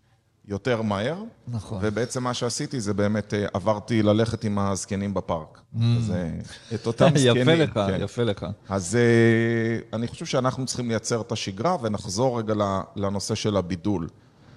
יותר 0.49 0.83
מהר. 0.83 1.16
נכון. 1.49 1.78
ובעצם 1.83 2.25
מה 2.25 2.35
שעשיתי 2.35 2.80
זה 2.80 2.95
באמת 2.95 3.35
אה, 3.35 3.47
עברתי 3.54 4.02
ללכת 4.02 4.45
עם 4.45 4.59
הזקנים 4.59 5.14
בפארק. 5.14 5.61
אז 5.99 6.11
אה, 6.11 6.30
את 6.75 6.87
אותם 6.87 7.09
זקנים. 7.16 7.42
יפה 7.42 7.54
לך, 7.54 7.75
כן. 7.75 8.00
יפה 8.00 8.23
לך. 8.23 8.47
אז 8.69 8.97
אה, 8.97 9.97
אני 9.97 10.09
חושב 10.09 10.26
שאנחנו 10.26 10.66
צריכים 10.66 10.88
לייצר 10.88 11.21
את 11.21 11.33
השגרה 11.33 11.76
ונחזור 11.83 12.38
רגע 12.38 12.54
לנושא 12.97 13.35
של 13.35 13.57
הבידול. 13.57 14.09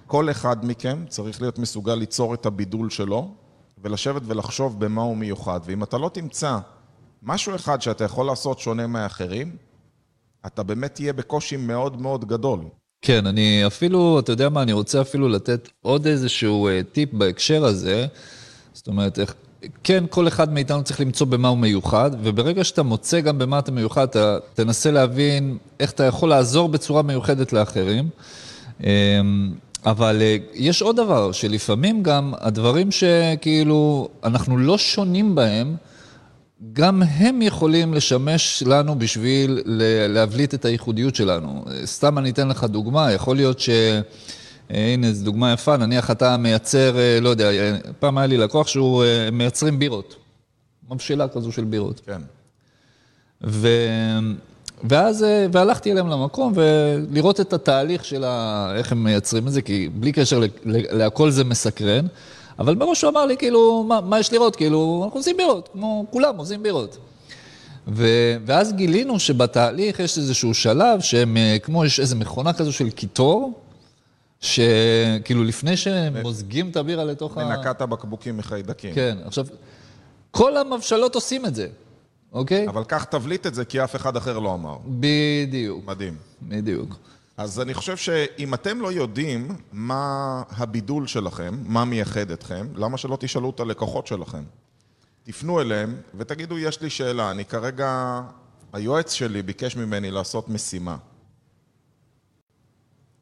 כל 0.06 0.30
אחד 0.30 0.64
מכם 0.64 1.04
צריך 1.08 1.40
להיות 1.42 1.58
מסוגל 1.58 1.94
ליצור 1.94 2.34
את 2.34 2.46
הבידול 2.46 2.90
שלו 2.90 3.34
ולשבת 3.82 4.22
ולחשוב 4.26 4.84
במה 4.84 5.02
הוא 5.02 5.16
מיוחד. 5.16 5.60
ואם 5.64 5.82
אתה 5.82 5.98
לא 5.98 6.08
תמצא 6.08 6.58
משהו 7.22 7.54
אחד 7.54 7.82
שאתה 7.82 8.04
יכול 8.04 8.26
לעשות 8.26 8.58
שונה 8.58 8.86
מאחרים, 8.86 9.56
אתה 10.46 10.62
באמת 10.62 10.94
תהיה 10.94 11.12
בקושי 11.12 11.56
מאוד 11.56 12.02
מאוד 12.02 12.24
גדול. 12.24 12.60
כן, 13.02 13.26
אני 13.26 13.66
אפילו, 13.66 14.18
אתה 14.18 14.32
יודע 14.32 14.48
מה, 14.48 14.62
אני 14.62 14.72
רוצה 14.72 15.00
אפילו 15.00 15.28
לתת 15.28 15.68
עוד 15.82 16.06
איזשהו 16.06 16.68
אה, 16.68 16.80
טיפ 16.92 17.12
בהקשר 17.12 17.64
הזה. 17.64 18.06
זאת 18.72 18.86
אומרת, 18.88 19.18
איך, 19.18 19.34
כן, 19.84 20.04
כל 20.10 20.28
אחד 20.28 20.52
מאיתנו 20.52 20.84
צריך 20.84 21.00
למצוא 21.00 21.26
במה 21.26 21.48
הוא 21.48 21.58
מיוחד, 21.58 22.10
וברגע 22.22 22.64
שאתה 22.64 22.82
מוצא 22.82 23.20
גם 23.20 23.38
במה 23.38 23.58
אתה 23.58 23.72
מיוחד, 23.72 24.08
אתה 24.08 24.38
תנסה 24.54 24.90
להבין 24.90 25.58
איך 25.80 25.90
אתה 25.90 26.04
יכול 26.04 26.28
לעזור 26.28 26.68
בצורה 26.68 27.02
מיוחדת 27.02 27.52
לאחרים. 27.52 28.08
אבל 29.86 30.22
אה, 30.22 30.36
יש 30.54 30.82
עוד 30.82 30.96
דבר, 30.96 31.32
שלפעמים 31.32 32.02
גם 32.02 32.32
הדברים 32.40 32.90
שכאילו 32.90 34.08
אנחנו 34.24 34.58
לא 34.58 34.78
שונים 34.78 35.34
בהם, 35.34 35.76
גם 36.72 37.02
הם 37.02 37.42
יכולים 37.42 37.94
לשמש 37.94 38.62
לנו 38.66 38.98
בשביל 38.98 39.62
להבליט 40.08 40.54
את 40.54 40.64
הייחודיות 40.64 41.14
שלנו. 41.14 41.64
סתם 41.84 42.18
אני 42.18 42.30
אתן 42.30 42.48
לך 42.48 42.64
דוגמה, 42.64 43.12
יכול 43.12 43.36
להיות 43.36 43.60
ש... 43.60 43.68
אה, 44.70 44.94
הנה, 44.94 45.12
זו 45.12 45.24
דוגמה 45.24 45.52
יפה, 45.52 45.76
נניח 45.76 46.10
אתה 46.10 46.36
מייצר, 46.36 46.98
אה, 46.98 47.20
לא 47.20 47.28
יודע, 47.28 47.50
פעם 47.98 48.18
היה 48.18 48.26
לי 48.26 48.36
לקוח 48.36 48.66
שהוא 48.66 49.04
מייצרים 49.32 49.78
בירות. 49.78 50.16
מבשלה 50.90 51.28
כזו 51.28 51.52
של 51.52 51.64
בירות. 51.64 52.00
כן. 52.06 52.20
ו... 53.44 53.68
ואז, 54.82 55.22
אה, 55.22 55.46
והלכתי 55.52 55.92
אליהם 55.92 56.08
למקום, 56.08 56.52
ולראות 56.56 57.40
את 57.40 57.52
התהליך 57.52 58.04
של 58.04 58.24
ה... 58.24 58.72
איך 58.76 58.92
הם 58.92 59.04
מייצרים 59.04 59.46
את 59.46 59.52
זה, 59.52 59.62
כי 59.62 59.88
בלי 59.94 60.12
קשר 60.12 60.42
להכל 60.64 61.30
זה 61.30 61.44
מסקרן. 61.44 62.06
אבל 62.58 62.74
בראש 62.74 63.02
הוא 63.02 63.10
אמר 63.10 63.26
לי, 63.26 63.36
כאילו, 63.36 63.84
מה, 63.88 64.00
מה 64.00 64.20
יש 64.20 64.32
לראות? 64.32 64.56
כאילו, 64.56 65.02
אנחנו 65.04 65.20
עושים 65.20 65.36
בירות, 65.36 65.68
כמו 65.72 66.06
כולם 66.10 66.36
עושים 66.36 66.62
בירות. 66.62 66.98
ו... 67.88 68.06
ואז 68.46 68.72
גילינו 68.72 69.20
שבתהליך 69.20 70.00
יש 70.00 70.18
איזשהו 70.18 70.54
שלב 70.54 71.00
שהם, 71.00 71.36
אה, 71.36 71.56
כמו 71.62 71.84
יש 71.84 72.00
איזו 72.00 72.16
מכונה 72.16 72.52
כזו 72.52 72.72
של 72.72 72.90
קיטור, 72.90 73.52
שכאילו 74.40 75.44
לפני 75.44 75.76
שהם 75.76 76.16
מוזגים 76.22 76.70
את 76.70 76.76
הבירה 76.76 77.04
לתוך 77.04 77.38
ה... 77.38 77.44
מנקת 77.44 77.80
הבקבוקים 77.80 78.36
מחיידקים. 78.36 78.94
כן, 78.94 79.16
עכשיו, 79.24 79.46
כל 80.30 80.56
המבשלות 80.56 81.14
עושים 81.14 81.46
את 81.46 81.54
זה. 81.54 81.66
אוקיי? 82.34 82.68
אבל 82.68 82.84
קח 82.84 83.04
תבליט 83.04 83.46
את 83.46 83.54
זה, 83.54 83.64
כי 83.64 83.84
אף 83.84 83.96
אחד 83.96 84.16
אחר 84.16 84.38
לא 84.38 84.54
אמר. 84.54 84.76
בדיוק. 84.86 85.84
מדהים. 85.86 86.16
בדיוק. 86.42 86.96
אז 87.36 87.60
אני 87.60 87.74
חושב 87.74 87.96
שאם 87.96 88.54
אתם 88.54 88.80
לא 88.80 88.92
יודעים 88.92 89.48
מה 89.72 90.42
הבידול 90.50 91.06
שלכם, 91.06 91.54
מה 91.66 91.84
מייחד 91.84 92.30
אתכם, 92.30 92.66
למה 92.74 92.98
שלא 92.98 93.16
תשאלו 93.20 93.50
את 93.50 93.60
הלקוחות 93.60 94.06
שלכם? 94.06 94.42
תפנו 95.22 95.60
אליהם 95.60 95.96
ותגידו, 96.14 96.58
יש 96.58 96.80
לי 96.82 96.90
שאלה, 96.90 97.30
אני 97.30 97.44
כרגע... 97.44 98.20
היועץ 98.74 99.12
שלי 99.12 99.42
ביקש 99.42 99.76
ממני 99.76 100.10
לעשות 100.10 100.48
משימה. 100.48 100.96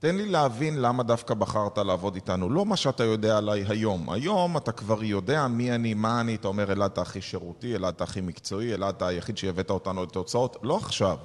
תן 0.03 0.17
לי 0.17 0.27
להבין 0.27 0.83
למה 0.83 1.03
דווקא 1.03 1.35
בחרת 1.35 1.79
לעבוד 1.79 2.15
איתנו. 2.15 2.51
לא 2.51 2.67
מה 2.67 2.77
שאתה 2.77 3.05
יודע 3.05 3.39
עליי 3.39 3.65
היום. 3.69 4.11
היום 4.11 4.57
אתה 4.57 4.73
כבר 4.73 5.05
יודע 5.05 5.49
מי 5.49 5.73
אני, 5.73 5.95
מה 5.95 6.21
אני, 6.21 6.35
אתה 6.35 6.49
אומר, 6.49 6.73
אלעד 6.73 6.91
אתה 6.91 7.03
הכי 7.03 7.21
שירותי, 7.21 7.77
אלעד 7.77 7.95
אתה 7.95 8.05
הכי 8.05 8.21
מקצועי, 8.21 8.75
אלעד 8.75 8.95
אתה 8.95 9.07
היחיד 9.07 9.39
שהבאת 9.39 9.71
אותנו 9.71 10.03
לתוצאות. 10.03 10.57
לא 10.63 10.77
עכשיו. 10.77 11.17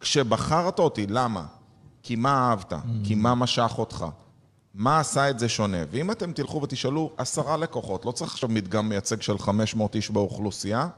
כשבחרת 0.00 0.78
אותי, 0.78 1.06
למה? 1.06 1.44
כי 2.02 2.16
מה 2.16 2.48
אהבת? 2.48 2.72
כי 3.04 3.14
מה 3.14 3.34
משך 3.34 3.74
אותך? 3.78 4.06
מה 4.74 5.00
עשה 5.00 5.30
את 5.30 5.38
זה 5.38 5.48
שונה? 5.48 5.78
ואם 5.90 6.10
אתם 6.10 6.32
תלכו 6.32 6.62
ותשאלו 6.62 7.10
עשרה 7.16 7.56
לקוחות, 7.56 8.06
לא 8.06 8.12
צריך 8.12 8.32
עכשיו 8.32 8.48
מדגם 8.48 8.88
מייצג 8.88 9.22
של 9.22 9.38
500 9.38 9.94
איש 9.94 10.10
באוכלוסייה, 10.10 10.88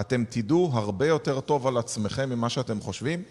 אתם 0.00 0.24
תדעו 0.28 0.70
הרבה 0.74 1.06
יותר 1.06 1.40
טוב 1.40 1.66
על 1.66 1.76
עצמכם 1.76 2.30
ממה 2.30 2.48
שאתם 2.48 2.80
חושבים, 2.80 3.22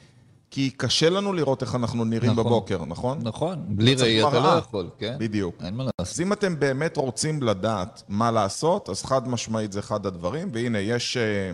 כי 0.54 0.72
קשה 0.72 1.10
לנו 1.10 1.34
לראות 1.34 1.62
איך 1.62 1.76
אנחנו 1.76 2.06
נראים 2.06 2.32
נכון, 2.32 2.44
בבוקר, 2.44 2.86
נכון? 2.86 3.20
נכון, 3.22 3.66
בלי 3.68 3.96
ראי 3.96 4.28
אתה 4.28 4.40
לא 4.40 4.48
יכול, 4.48 4.90
כן? 4.98 5.16
בדיוק. 5.20 5.56
אין 5.64 5.74
מה 5.74 5.84
לעשות. 5.84 6.14
אז 6.14 6.22
אם 6.22 6.34
אתם 6.34 6.60
באמת 6.60 6.98
רוצים 6.98 7.44
לדעת 7.44 8.04
מה 8.10 8.32
לעשות, 8.32 8.90
אז 8.90 9.06
חד 9.06 9.28
משמעית 9.28 9.72
זה 9.72 9.80
אחד 9.80 10.06
הדברים, 10.06 10.50
והנה, 10.54 10.80
יש... 10.80 11.18
אה, 11.18 11.52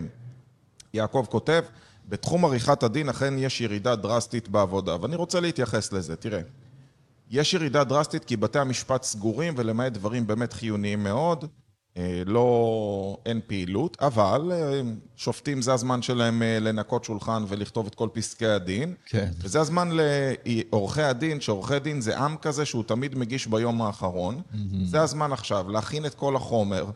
יעקב 0.94 1.26
כותב, 1.30 1.62
בתחום 2.08 2.44
עריכת 2.44 2.82
הדין 2.82 3.08
אכן 3.08 3.34
יש 3.38 3.60
ירידה 3.60 3.96
דרסטית 3.96 4.48
בעבודה, 4.48 4.96
ואני 5.00 5.16
רוצה 5.16 5.40
להתייחס 5.40 5.92
לזה, 5.92 6.16
תראה. 6.16 6.40
יש 7.30 7.54
ירידה 7.54 7.84
דרסטית 7.84 8.24
כי 8.24 8.36
בתי 8.36 8.58
המשפט 8.58 9.02
סגורים 9.02 9.54
ולמעט 9.56 9.92
דברים 9.92 10.26
באמת 10.26 10.52
חיוניים 10.52 11.02
מאוד, 11.02 11.44
אה, 11.44 11.48
לא, 12.26 13.16
אין 13.26 13.40
פעילות, 13.46 13.96
אבל 14.00 14.52
אה, 14.54 14.80
שופטים 15.16 15.62
זה 15.62 15.72
הזמן 15.72 16.02
שלהם 16.02 16.42
אה, 16.42 16.58
לנקות 16.60 17.04
שולחן 17.04 17.44
ולכתוב 17.48 17.86
את 17.86 17.94
כל 17.94 18.08
פסקי 18.12 18.46
הדין. 18.46 18.94
כן. 19.06 19.30
וזה 19.38 19.60
הזמן 19.60 19.88
לעורכי 19.92 21.02
הדין, 21.02 21.40
שעורכי 21.40 21.78
דין 21.78 22.00
זה 22.00 22.18
עם 22.18 22.36
כזה 22.36 22.64
שהוא 22.64 22.84
תמיד 22.84 23.18
מגיש 23.18 23.46
ביום 23.46 23.82
האחרון. 23.82 24.40
Mm-hmm. 24.52 24.56
זה 24.84 25.00
הזמן 25.00 25.32
עכשיו 25.32 25.70
להכין 25.70 26.06
את 26.06 26.14
כל 26.14 26.36
החומר, 26.36 26.86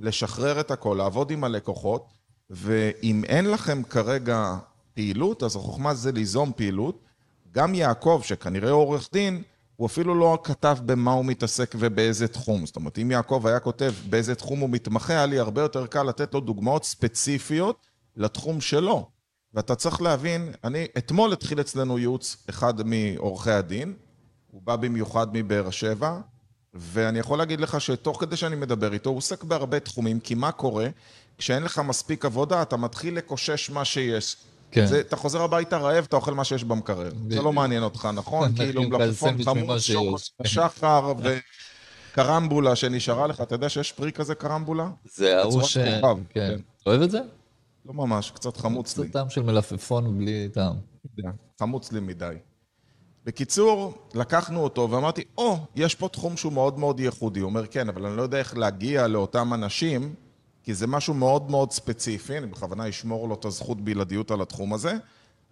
לשחרר 0.00 0.60
את 0.60 0.70
הכל, 0.70 0.94
לעבוד 0.98 1.30
עם 1.30 1.44
הלקוחות, 1.44 2.06
ואם 2.50 3.22
אין 3.24 3.50
לכם 3.50 3.82
כרגע 3.82 4.54
פעילות, 4.94 5.42
אז 5.42 5.56
החוכמה 5.56 5.94
זה 5.94 6.12
ליזום 6.12 6.52
פעילות. 6.56 6.98
גם 7.54 7.74
יעקב, 7.74 8.20
שכנראה 8.24 8.70
עורך 8.70 9.08
דין, 9.12 9.42
הוא 9.82 9.86
אפילו 9.86 10.14
לא 10.14 10.38
כתב 10.44 10.78
במה 10.86 11.12
הוא 11.12 11.24
מתעסק 11.24 11.74
ובאיזה 11.78 12.28
תחום. 12.28 12.66
זאת 12.66 12.76
אומרת, 12.76 12.98
אם 12.98 13.10
יעקב 13.10 13.46
היה 13.46 13.60
כותב 13.60 13.92
באיזה 14.10 14.34
תחום 14.34 14.60
הוא 14.60 14.70
מתמחה, 14.70 15.12
היה 15.12 15.26
לי 15.26 15.38
הרבה 15.38 15.62
יותר 15.62 15.86
קל 15.86 16.02
לתת 16.02 16.34
לו 16.34 16.40
דוגמאות 16.40 16.84
ספציפיות 16.84 17.86
לתחום 18.16 18.60
שלו. 18.60 19.10
ואתה 19.54 19.74
צריך 19.74 20.02
להבין, 20.02 20.52
אני, 20.64 20.86
אתמול 20.98 21.32
התחיל 21.32 21.60
אצלנו 21.60 21.98
ייעוץ 21.98 22.36
אחד 22.50 22.74
מעורכי 22.86 23.50
הדין, 23.50 23.94
הוא 24.50 24.62
בא 24.62 24.76
במיוחד 24.76 25.26
מבאר 25.32 25.70
שבע, 25.70 26.20
ואני 26.74 27.18
יכול 27.18 27.38
להגיד 27.38 27.60
לך 27.60 27.80
שתוך 27.80 28.20
כדי 28.20 28.36
שאני 28.36 28.56
מדבר 28.56 28.92
איתו, 28.92 29.10
הוא 29.10 29.18
עוסק 29.18 29.44
בהרבה 29.44 29.80
תחומים, 29.80 30.20
כי 30.20 30.34
מה 30.34 30.52
קורה? 30.52 30.88
כשאין 31.38 31.62
לך 31.62 31.78
מספיק 31.78 32.24
עבודה, 32.24 32.62
אתה 32.62 32.76
מתחיל 32.76 33.16
לקושש 33.16 33.70
מה 33.70 33.84
שיש. 33.84 34.36
כן. 34.72 34.86
זה, 34.86 35.00
אתה 35.00 35.16
חוזר 35.16 35.42
הביתה 35.42 35.78
רעב, 35.78 36.04
אתה 36.08 36.16
אוכל 36.16 36.34
מה 36.34 36.44
שיש 36.44 36.64
במקרר. 36.64 37.10
ב... 37.26 37.34
זה 37.34 37.42
לא 37.42 37.52
מעניין 37.52 37.82
אותך, 37.82 38.08
נכון? 38.14 38.56
כאילו 38.56 38.82
מלפפון 38.82 39.42
חמוץ, 39.44 39.90
שחר 40.44 41.12
וקרמבולה 42.12 42.76
שנשארה 42.76 43.26
לך. 43.26 43.40
אתה 43.40 43.54
יודע 43.54 43.68
שיש 43.68 43.92
פרי 43.92 44.12
כזה 44.12 44.34
קרמבולה? 44.34 44.90
זה 45.04 45.38
ההוא 45.40 45.62
ש... 45.62 45.78
כן. 45.78 46.00
כן. 46.30 46.56
אוהב 46.86 47.02
את 47.02 47.10
זה? 47.10 47.20
לא 47.86 47.94
ממש, 47.94 48.30
קצת 48.30 48.56
חמוץ 48.56 48.98
לי. 48.98 49.04
קצת 49.04 49.12
טעם 49.12 49.30
של 49.30 49.42
מלפפון 49.42 50.18
בלי 50.18 50.48
טעם. 50.52 50.76
חמוץ 51.60 51.92
לי 51.92 52.00
מדי. 52.00 52.34
בקיצור, 53.24 53.94
לקחנו 54.14 54.60
אותו 54.60 54.90
ואמרתי, 54.90 55.24
או, 55.38 55.54
oh, 55.54 55.58
יש 55.76 55.94
פה 55.94 56.08
תחום 56.08 56.36
שהוא 56.36 56.52
מאוד 56.52 56.78
מאוד 56.78 57.00
ייחודי. 57.00 57.40
הוא 57.40 57.48
אומר, 57.48 57.66
כן, 57.66 57.88
אבל 57.88 58.06
אני 58.06 58.16
לא 58.16 58.22
יודע 58.22 58.38
איך 58.38 58.56
להגיע 58.56 59.08
לאותם 59.08 59.54
אנשים 59.54 60.14
כי 60.64 60.74
זה 60.74 60.86
משהו 60.86 61.14
מאוד 61.14 61.50
מאוד 61.50 61.72
ספציפי, 61.72 62.38
אני 62.38 62.46
בכוונה 62.46 62.88
אשמור 62.88 63.28
לו 63.28 63.34
את 63.34 63.44
הזכות 63.44 63.80
בלעדיות 63.80 64.30
על 64.30 64.42
התחום 64.42 64.74
הזה. 64.74 64.94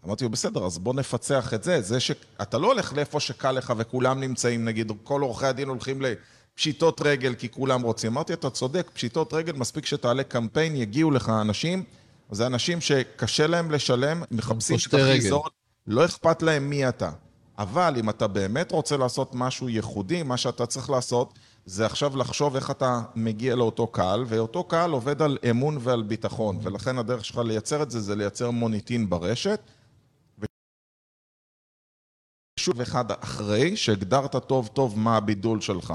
אמרתי 0.07 0.25
לו, 0.25 0.31
בסדר, 0.31 0.67
אז 0.67 0.79
בוא 0.79 0.95
נפצח 0.95 1.55
את 1.55 1.65
זה. 1.65 1.81
זה 1.81 2.01
שאתה 2.01 2.59
לא 2.59 2.67
הולך 2.67 2.93
לאיפה 2.93 3.21
שקל 3.21 3.53
לך 3.53 3.73
וכולם 3.77 4.21
נמצאים, 4.21 4.65
נגיד, 4.65 4.93
כל 5.05 5.21
עורכי 5.21 5.47
הדין 5.47 5.69
הולכים 5.69 6.03
לפשיטות 6.03 7.01
רגל 7.05 7.35
כי 7.35 7.49
כולם 7.51 7.83
רוצים. 7.83 8.13
אמרתי, 8.13 8.33
אתה 8.33 8.51
צודק, 8.51 8.91
פשיטות 8.93 9.35
רגל, 9.35 9.53
מספיק 9.53 9.87
שתעלה 9.87 10.23
קמפיין, 10.23 10.77
יגיעו 10.77 11.11
לך 11.11 11.29
אנשים, 11.29 11.85
זה 12.31 12.47
אנשים 12.47 12.81
שקשה 12.81 13.47
להם 13.47 13.71
לשלם, 13.71 14.23
מחפשים 14.31 14.77
את 14.89 14.95
הכי 14.95 15.21
זול, 15.21 15.49
לא 15.87 16.05
אכפת 16.05 16.43
להם 16.43 16.71
מי 16.71 16.89
אתה. 16.89 17.11
אבל 17.59 17.95
אם 17.99 18.11
אתה 18.11 18.27
באמת 18.27 18.73
רוצה 18.73 18.97
לעשות 18.97 19.31
משהו 19.35 19.69
ייחודי, 19.69 20.23
מה 20.23 20.37
שאתה 20.37 20.67
צריך 20.67 20.91
לעשות, 20.91 21.39
זה 21.71 21.87
עכשיו 21.87 22.17
לחשוב 22.17 22.57
איך 22.57 22.71
אתה 22.71 23.03
מגיע 23.15 23.57
לאותו 23.57 23.87
קהל, 23.87 24.25
ואותו 24.27 24.65
קהל 24.65 24.91
עובד 24.91 25.23
על 25.23 25.39
אמון 25.51 25.79
ועל 25.81 26.03
ביטחון, 26.03 26.59
ולכן 26.63 26.99
הדרך 26.99 27.25
שלך 27.25 27.39
לייצר 27.39 27.83
את 27.83 27.91
זה, 27.91 28.01
זה 28.01 28.17
לייצר 28.17 28.51
מוניטין 28.51 29.11
ברשת. 29.11 29.61
ושוב 32.59 32.81
אחד 32.81 33.11
אחרי 33.11 33.77
שהגדרת 33.77 34.37
טוב 34.37 34.67
טוב 34.67 34.99
מה 34.99 35.17
הבידול 35.17 35.61
שלך. 35.61 35.95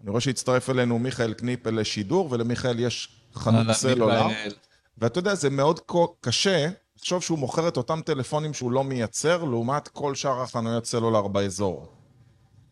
אני 0.00 0.10
רואה 0.10 0.20
שהצטרף 0.20 0.70
אלינו 0.70 0.98
מיכאל 0.98 1.32
קניפל 1.32 1.80
לשידור, 1.80 2.28
ולמיכאל 2.30 2.80
יש 2.80 3.20
חנות 3.34 3.66
סלולר. 3.72 4.26
ואתה 4.98 5.18
יודע, 5.18 5.34
זה 5.34 5.50
מאוד 5.50 5.80
קשה 6.20 6.68
לחשוב 6.96 7.22
שהוא 7.22 7.38
מוכר 7.38 7.68
את 7.68 7.76
אותם 7.76 8.00
טלפונים 8.04 8.54
שהוא 8.54 8.72
לא 8.72 8.84
מייצר, 8.84 9.44
לעומת 9.44 9.88
כל 9.88 10.14
שאר 10.14 10.42
החנויות 10.42 10.86
סלולר 10.86 11.28
באזור. 11.28 11.99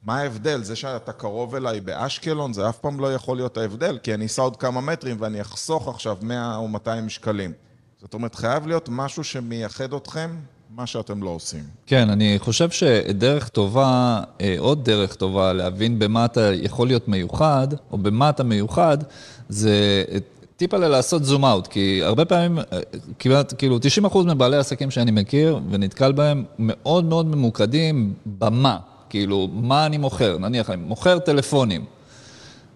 מה 0.02 0.18
ההבדל? 0.18 0.62
זה 0.62 0.76
שאתה 0.76 1.12
קרוב 1.12 1.54
אליי 1.54 1.80
באשקלון, 1.80 2.52
זה 2.52 2.68
אף 2.68 2.78
פעם 2.78 3.00
לא 3.00 3.14
יכול 3.14 3.36
להיות 3.36 3.56
ההבדל, 3.56 3.98
כי 4.02 4.14
אני 4.14 4.26
אסע 4.26 4.42
עוד 4.42 4.56
כמה 4.56 4.80
מטרים 4.80 5.16
ואני 5.20 5.40
אחסוך 5.40 5.88
עכשיו 5.88 6.16
100 6.22 6.56
או 6.56 6.68
200 6.68 7.08
שקלים. 7.08 7.52
זאת 8.00 8.14
אומרת, 8.14 8.34
חייב 8.34 8.66
להיות 8.66 8.88
משהו 8.92 9.24
שמייחד 9.24 9.92
אתכם, 9.92 10.30
מה 10.70 10.86
שאתם 10.86 11.22
לא 11.22 11.30
עושים. 11.30 11.64
כן, 11.86 12.10
אני 12.10 12.38
חושב 12.38 12.70
שדרך 12.70 13.48
טובה, 13.48 14.20
אה, 14.40 14.54
עוד 14.58 14.84
דרך 14.84 15.14
טובה 15.14 15.52
להבין 15.52 15.98
במה 15.98 16.24
אתה 16.24 16.50
יכול 16.54 16.86
להיות 16.86 17.08
מיוחד, 17.08 17.68
או 17.90 17.98
במה 17.98 18.30
אתה 18.30 18.44
מיוחד, 18.44 18.98
זה 19.48 20.04
טיפה 20.56 20.76
לעשות 20.76 21.24
זום 21.24 21.44
אאוט, 21.44 21.66
כי 21.66 22.00
הרבה 22.04 22.24
פעמים, 22.24 22.58
אה, 22.58 22.64
כמעט, 23.18 23.54
כאילו, 23.58 23.78
90% 23.78 24.26
מבעלי 24.26 24.56
העסקים 24.56 24.90
שאני 24.90 25.10
מכיר 25.10 25.60
ונתקל 25.70 26.12
בהם, 26.12 26.44
מאוד 26.58 27.04
מאוד 27.04 27.26
ממוקדים 27.26 28.14
במה. 28.26 28.78
כאילו, 29.10 29.48
מה 29.52 29.86
אני 29.86 29.98
מוכר? 29.98 30.38
נניח, 30.38 30.70
אני 30.70 30.82
מוכר 30.82 31.18
טלפונים. 31.18 31.84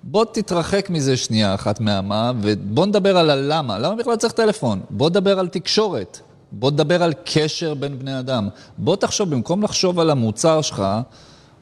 בוא 0.02 0.24
תתרחק 0.24 0.90
מזה 0.90 1.16
שנייה 1.16 1.54
אחת 1.54 1.80
מהמה, 1.80 2.32
ובוא 2.40 2.86
נדבר 2.86 3.16
על 3.18 3.30
הלמה. 3.30 3.78
למה 3.78 3.94
בכלל 3.94 4.16
צריך 4.16 4.32
טלפון? 4.32 4.80
בוא 4.90 5.10
נדבר 5.10 5.38
על 5.38 5.48
תקשורת. 5.48 6.20
בוא 6.52 6.70
נדבר 6.70 7.02
על 7.02 7.12
קשר 7.24 7.74
בין 7.74 7.98
בני 7.98 8.18
אדם. 8.18 8.48
בוא 8.78 8.96
תחשוב, 8.96 9.30
במקום 9.30 9.62
לחשוב 9.62 10.00
על 10.00 10.10
המוצר 10.10 10.62
שלך, 10.62 10.84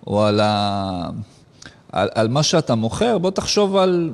או 0.07 0.25
על, 0.25 0.41
ה... 0.41 1.11
על, 1.93 2.09
על 2.15 2.29
מה 2.29 2.43
שאתה 2.43 2.75
מוכר, 2.75 3.19
בוא 3.19 3.31
תחשוב 3.31 3.77
על 3.77 4.11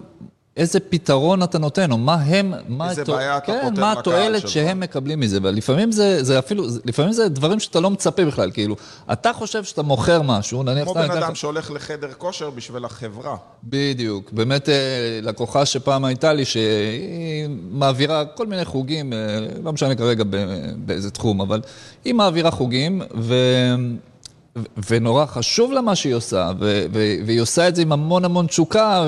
איזה 0.56 0.80
פתרון 0.80 1.42
אתה 1.42 1.58
נותן, 1.58 1.92
או 1.92 1.98
מה 1.98 2.14
הם, 2.14 2.54
מה, 2.68 2.90
איזה 2.90 3.02
התו... 3.02 3.12
בעיה 3.12 3.36
אתה 3.36 3.46
כן, 3.46 3.68
פותר 3.68 3.80
מה 3.80 3.92
התועלת. 3.92 4.48
שהם 4.48 4.80
מקבלים 4.80 5.20
מזה, 5.20 5.38
ולפעמים 5.42 5.92
זה, 5.92 6.24
זה 6.24 6.38
אפילו, 6.38 6.64
לפעמים 6.84 7.12
זה 7.12 7.28
דברים 7.28 7.60
שאתה 7.60 7.80
לא 7.80 7.90
מצפה 7.90 8.24
בכלל, 8.24 8.50
כאילו, 8.50 8.76
אתה 9.12 9.32
חושב 9.32 9.64
שאתה 9.64 9.82
מוכר 9.82 10.22
משהו, 10.22 10.62
נניח... 10.62 10.84
כמו 10.84 10.94
בן 10.94 11.10
אדם 11.10 11.30
לך- 11.30 11.36
שהולך 11.36 11.70
לחדר 11.70 12.08
כושר 12.18 12.50
בשביל 12.50 12.84
החברה. 12.84 13.36
בדיוק. 13.64 14.32
באמת, 14.32 14.68
אה, 14.68 14.74
לקוחה 15.22 15.66
שפעם 15.66 16.04
הייתה 16.04 16.32
לי, 16.32 16.44
שהיא 16.44 17.48
מעבירה 17.70 18.24
כל 18.24 18.46
מיני 18.46 18.64
חוגים, 18.64 19.12
אה, 19.12 19.18
לא 19.64 19.72
משנה 19.72 19.94
כרגע 19.94 20.24
באיזה 20.76 21.10
תחום, 21.10 21.40
אבל 21.40 21.60
היא 22.04 22.14
מעבירה 22.14 22.50
חוגים, 22.50 23.02
ו... 23.20 23.34
ונורא 24.90 25.26
חשוב 25.26 25.72
לה 25.72 25.80
מה 25.80 25.94
שהיא 25.94 26.14
עושה, 26.14 26.50
והיא 27.26 27.40
עושה 27.40 27.68
את 27.68 27.76
זה 27.76 27.82
עם 27.82 27.92
המון 27.92 28.24
המון 28.24 28.46
תשוקה 28.46 29.04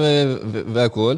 והכול. 0.73 1.17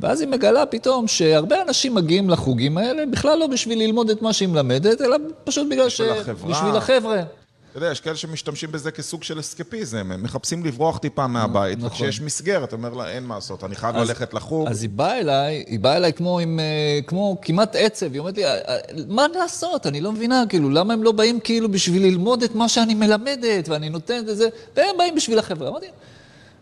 ואז 0.00 0.20
היא 0.20 0.28
מגלה 0.28 0.66
פתאום 0.66 1.08
שהרבה 1.08 1.62
אנשים 1.62 1.94
מגיעים 1.94 2.30
לחוגים 2.30 2.78
האלה 2.78 3.06
בכלל 3.06 3.38
לא 3.38 3.46
בשביל 3.46 3.78
ללמוד 3.78 4.10
את 4.10 4.22
מה 4.22 4.32
שהיא 4.32 4.48
מלמדת, 4.48 5.00
אלא 5.00 5.16
פשוט 5.44 5.68
בגלל 5.70 5.88
ש... 5.88 6.00
בשביל 6.48 6.76
החברה. 6.76 7.22
אתה 7.70 7.78
יודע, 7.78 7.90
יש 7.90 8.00
כאלה 8.00 8.16
שמשתמשים 8.16 8.72
בזה 8.72 8.90
כסוג 8.90 9.22
של 9.22 9.40
אסקפיזם, 9.40 10.12
הם 10.12 10.22
מחפשים 10.22 10.64
לברוח 10.64 10.98
טיפה 10.98 11.26
מהבית, 11.26 11.78
נכון. 11.78 11.88
וכשיש 11.90 12.20
מסגרת, 12.20 12.68
אתה 12.68 12.76
אומר 12.76 12.94
לה, 12.94 13.10
אין 13.10 13.24
מה 13.24 13.34
לעשות, 13.34 13.64
אני 13.64 13.74
חייב 13.74 13.96
ללכת 13.96 14.34
לחוג. 14.34 14.68
אז 14.68 14.82
היא 14.82 14.90
באה 14.90 15.18
אליי, 15.20 15.64
היא 15.66 15.80
באה 15.80 15.96
אליי 15.96 16.12
כמו 16.12 16.38
עם, 16.38 16.60
אה, 16.60 16.98
כמו 17.06 17.36
כמעט 17.42 17.76
עצב, 17.78 18.12
היא 18.12 18.18
אומרת 18.20 18.36
לי, 18.36 18.44
"אה, 18.44 18.54
אה, 18.68 18.78
מה 19.08 19.26
לעשות? 19.34 19.86
אני 19.86 20.00
לא 20.00 20.12
מבינה, 20.12 20.44
כאילו, 20.48 20.70
למה 20.70 20.92
הם 20.94 21.02
לא 21.02 21.12
באים 21.12 21.40
כאילו 21.40 21.68
בשביל 21.68 22.02
ללמוד 22.02 22.42
את 22.42 22.54
מה 22.54 22.68
שאני 22.68 22.94
מלמדת, 22.94 23.68
ואני 23.68 23.88
נותנת 23.90 24.28
את 24.28 24.36
זה, 24.36 24.48
והם 24.76 24.94
באים 24.98 25.14
בשביל 25.14 25.38
החברה. 25.38 25.68
אמרתי, 25.68 25.86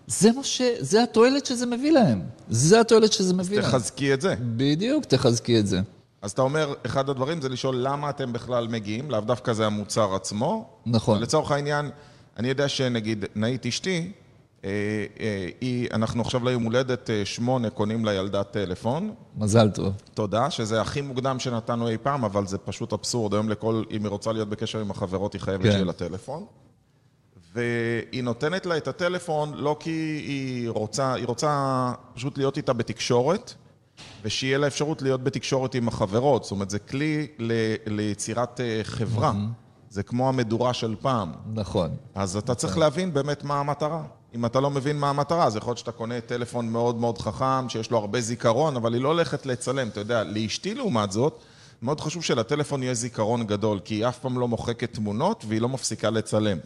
זה 0.06 0.32
מה 0.32 0.44
ש... 0.44 0.62
זה 0.78 1.02
התועלת 1.02 1.46
שזה 1.46 1.66
מביא 1.66 1.92
להם. 1.92 2.20
זה 2.50 2.80
התועלת 2.80 3.12
שזה 3.12 3.34
מביא 3.34 3.60
להם. 3.60 3.70
תחזקי 3.70 4.14
את 4.14 4.20
זה. 4.20 4.34
בדיוק, 4.56 5.04
תחזקי 5.04 5.58
את 5.58 5.66
זה. 5.66 5.80
אז 6.22 6.30
אתה 6.30 6.42
אומר, 6.42 6.74
אחד 6.86 7.10
הדברים 7.10 7.40
זה 7.40 7.48
לשאול 7.48 7.76
למה 7.76 8.10
אתם 8.10 8.32
בכלל 8.32 8.68
מגיעים, 8.68 9.10
לאו 9.10 9.20
דווקא 9.20 9.52
זה 9.52 9.66
המוצר 9.66 10.14
עצמו. 10.14 10.68
נכון. 10.86 11.20
לצורך 11.20 11.50
העניין, 11.50 11.90
אני 12.36 12.48
יודע 12.48 12.68
שנגיד, 12.68 13.24
נאית 13.34 13.66
אשתי, 13.66 14.12
אה, 14.64 14.70
אה, 15.20 15.48
היא, 15.60 15.88
אנחנו 15.92 16.22
עכשיו 16.22 16.44
ליום 16.44 16.62
הולדת 16.62 17.10
אה, 17.10 17.24
שמונה 17.24 17.70
קונים 17.70 18.04
לילדה 18.04 18.44
טלפון. 18.44 19.14
מזל 19.36 19.70
טוב. 19.70 19.92
תודה, 20.14 20.50
שזה 20.50 20.80
הכי 20.80 21.00
מוקדם 21.00 21.38
שנתנו 21.38 21.88
אי 21.88 21.98
פעם, 21.98 22.24
אבל 22.24 22.46
זה 22.46 22.58
פשוט 22.58 22.92
אבסורד. 22.92 23.34
היום 23.34 23.48
לכל, 23.48 23.82
אם 23.90 24.02
היא 24.02 24.10
רוצה 24.10 24.32
להיות 24.32 24.48
בקשר 24.48 24.80
עם 24.80 24.90
החברות, 24.90 25.32
היא 25.32 25.40
חייבת 25.40 25.62
כן. 25.64 25.70
שיהיה 25.70 25.84
לה 25.84 25.92
טלפון. 25.92 26.44
והיא 27.52 28.22
נותנת 28.22 28.66
לה 28.66 28.76
את 28.76 28.88
הטלפון 28.88 29.54
לא 29.54 29.76
כי 29.80 29.90
היא 30.26 30.70
רוצה, 30.70 31.14
היא 31.14 31.26
רוצה 31.26 31.92
פשוט 32.14 32.38
להיות 32.38 32.56
איתה 32.56 32.72
בתקשורת, 32.72 33.54
ושיהיה 34.22 34.58
לה 34.58 34.66
אפשרות 34.66 35.02
להיות 35.02 35.24
בתקשורת 35.24 35.74
עם 35.74 35.88
החברות. 35.88 36.42
זאת 36.44 36.50
אומרת, 36.50 36.70
זה 36.70 36.78
כלי 36.78 37.26
ל, 37.38 37.52
ליצירת 37.86 38.60
אה, 38.60 38.80
חברה. 38.82 39.32
זה 39.90 40.02
כמו 40.02 40.28
המדורה 40.28 40.74
של 40.74 40.94
פעם. 41.00 41.32
נכון. 41.54 41.90
אז 42.14 42.36
אתה 42.36 42.54
צריך 42.54 42.78
להבין 42.78 43.12
באמת 43.14 43.44
מה 43.44 43.60
המטרה. 43.60 44.02
אם 44.34 44.46
אתה 44.46 44.60
לא 44.60 44.70
מבין 44.70 44.98
מה 44.98 45.10
המטרה, 45.10 45.44
אז 45.44 45.56
יכול 45.56 45.70
להיות 45.70 45.78
שאתה 45.78 45.92
קונה 45.92 46.20
טלפון 46.20 46.68
מאוד 46.68 46.96
מאוד 46.96 47.18
חכם, 47.18 47.68
שיש 47.68 47.90
לו 47.90 47.98
הרבה 47.98 48.20
זיכרון, 48.20 48.76
אבל 48.76 48.94
היא 48.94 49.02
לא 49.02 49.08
הולכת 49.08 49.46
לצלם. 49.46 49.88
אתה 49.88 50.00
יודע, 50.00 50.24
לאשתי 50.24 50.74
לעומת 50.74 51.12
זאת, 51.12 51.42
מאוד 51.82 52.00
חשוב 52.00 52.24
שלטלפון 52.24 52.82
יהיה 52.82 52.94
זיכרון 52.94 53.46
גדול, 53.46 53.78
כי 53.84 53.94
היא 53.94 54.08
אף 54.08 54.18
פעם 54.18 54.38
לא 54.38 54.48
מוחקת 54.48 54.92
תמונות 54.92 55.44
והיא 55.48 55.60
לא 55.60 55.68
מפסיקה 55.68 56.10
לצלם. 56.10 56.58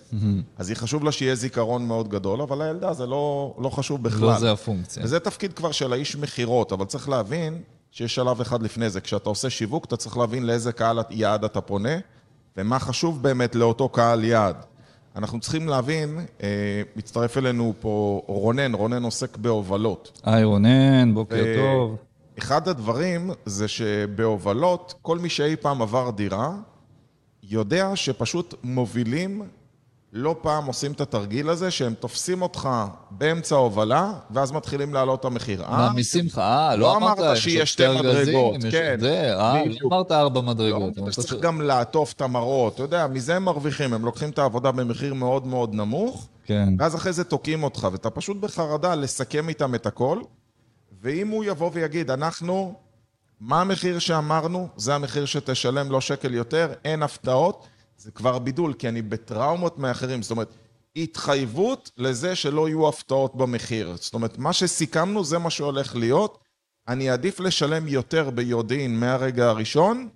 אז 0.59 0.69
היא 0.69 0.77
חשוב 0.77 1.05
לה 1.05 1.13
שיהיה 1.13 1.35
זיכרון 1.35 1.87
מאוד 1.87 2.09
גדול, 2.09 2.43
אבל 2.43 2.63
לילדה 2.67 2.93
זה 2.93 3.07
לא, 3.07 3.55
לא 3.59 3.69
חשוב 3.69 4.03
בכלל. 4.03 4.29
לא 4.29 4.39
זה 4.39 4.53
הפונקציה. 4.53 5.05
וזה 5.05 5.21
תפקיד 5.21 5.53
כבר 5.53 5.73
של 5.73 5.93
האיש 5.93 6.17
מכירות, 6.17 6.73
אבל 6.73 6.85
צריך 6.85 7.09
להבין 7.09 7.59
שיש 7.91 8.15
שלב 8.15 8.41
אחד 8.41 8.63
לפני 8.63 8.91
זה. 8.91 9.01
כשאתה 9.01 9.29
עושה 9.29 9.51
שיווק, 9.51 9.85
אתה 9.85 9.97
צריך 9.97 10.17
להבין 10.17 10.47
לאיזה 10.47 10.73
קהל 10.73 10.99
יעד 11.11 11.45
אתה 11.45 11.61
פונה, 11.61 11.97
ומה 12.57 12.79
חשוב 12.79 13.23
באמת 13.23 13.55
לאותו 13.55 13.89
קהל 13.89 14.25
יעד. 14.25 14.57
אנחנו 15.17 15.41
צריכים 15.41 15.69
להבין, 15.69 16.21
אה, 16.43 16.49
מצטרף 16.97 17.39
אלינו 17.39 17.75
פה 17.81 18.23
רונן, 18.27 18.75
רונן 18.75 19.03
עוסק 19.03 19.37
בהובלות. 19.37 20.21
היי 20.25 20.45
רונן, 20.45 21.15
בוקר 21.15 21.45
ו- 21.47 21.55
טוב. 21.59 21.97
אחד 22.39 22.69
הדברים 22.69 23.31
זה 23.47 23.69
שבהובלות, 23.69 24.95
כל 25.03 25.19
מי 25.19 25.29
שאי 25.29 25.57
פעם 25.57 25.83
עבר 25.83 26.11
דירה, 26.11 26.53
יודע 27.43 27.97
שפשוט 27.97 28.55
מובילים 28.63 29.43
לא 30.13 30.37
פעם 30.43 30.67
עושים 30.67 30.93
את 30.93 31.01
התרגיל 31.01 31.49
הזה, 31.49 31.71
שהם 31.71 31.95
תופסים 31.95 32.43
אותך 32.43 32.69
באמצע 33.11 33.55
ההובלה, 33.55 34.13
ואז 34.31 34.53
מתחילים 34.53 34.95
להעלות 34.95 35.21
את 35.21 35.25
המחיר. 35.25 35.65
אה, 35.65 35.77
מעמיסים 35.77 36.27
לך, 36.27 36.39
אה, 36.39 36.77
לא 36.77 36.81
לא 36.81 36.97
אמרת 36.97 37.19
אמרת, 37.19 37.37
יש 37.37 37.45
שיש 37.45 37.73
שתי 37.73 37.89
מדרגות, 37.89 38.57
כן. 38.71 38.97
אה. 39.05 39.65
לא 39.67 39.87
אמרת 39.87 40.13
ארבע 40.13 40.41
לא, 40.41 40.47
מדרגות. 40.47 40.99
אתה 40.99 41.11
צריך 41.11 41.35
גם 41.41 41.61
לעטוף 41.61 42.13
את 42.13 42.21
המראות, 42.21 42.75
אתה 42.75 42.83
יודע, 42.83 43.07
מזה 43.07 43.37
הם 43.37 43.45
מרוויחים, 43.45 43.93
הם 43.93 44.05
לוקחים 44.05 44.31
את 44.31 44.39
העבודה 44.39 44.73
במחיר 44.73 45.15
מאוד 45.15 45.47
מאוד 45.47 45.75
נמוך, 45.75 46.29
כן. 46.45 46.69
ואז 46.79 46.95
אחרי 46.95 47.13
זה 47.13 47.25
תוקעים 47.25 47.63
אותך, 47.63 47.89
ואתה 47.93 48.11
פשוט 48.11 48.37
בחרדה 48.37 48.95
לסכם 48.95 49.49
איתם 49.49 49.75
את 49.75 49.87
הכל, 49.87 50.19
ואם 51.03 51.29
הוא 51.29 51.45
יבוא 51.45 51.71
ויגיד, 51.73 52.11
אנחנו, 52.11 52.81
מה 53.41 53.61
המחיר 53.61 53.99
שאמרנו, 53.99 54.69
זה 54.77 54.95
המחיר 54.95 55.25
שתשלם, 55.25 55.91
לא 55.91 56.01
שקל 56.01 56.35
יותר, 56.35 56.73
אין 56.85 57.03
הפתעות, 57.03 57.67
זה 57.97 58.11
כבר 58.11 58.39
בידול, 58.39 58.75
כי 58.75 58.89
אני 58.89 59.03
בטראומות 59.03 59.79
מאחרים, 59.79 60.23
זאת 60.23 60.31
אומרת, 60.31 60.49
התחייבות 60.97 61.91
לזה 61.97 62.37
שלא 62.37 62.69
יהיו 62.69 62.89
הפתעות 62.89 63.37
במחיר. 63.37 63.97
זאת 63.97 64.15
אומרת, 64.15 64.39
מה 64.39 64.53
שסיכמנו 64.53 65.25
זה 65.25 65.39
מה 65.39 65.51
שהולך 65.51 65.97
להיות, 65.97 66.39
אני 66.89 67.11
אעדיף 67.11 67.41
לשלם 67.41 67.89
יותר 67.89 68.31
ביודעין 68.31 69.01
מהרגע 69.01 69.49
הראשון, 69.49 70.09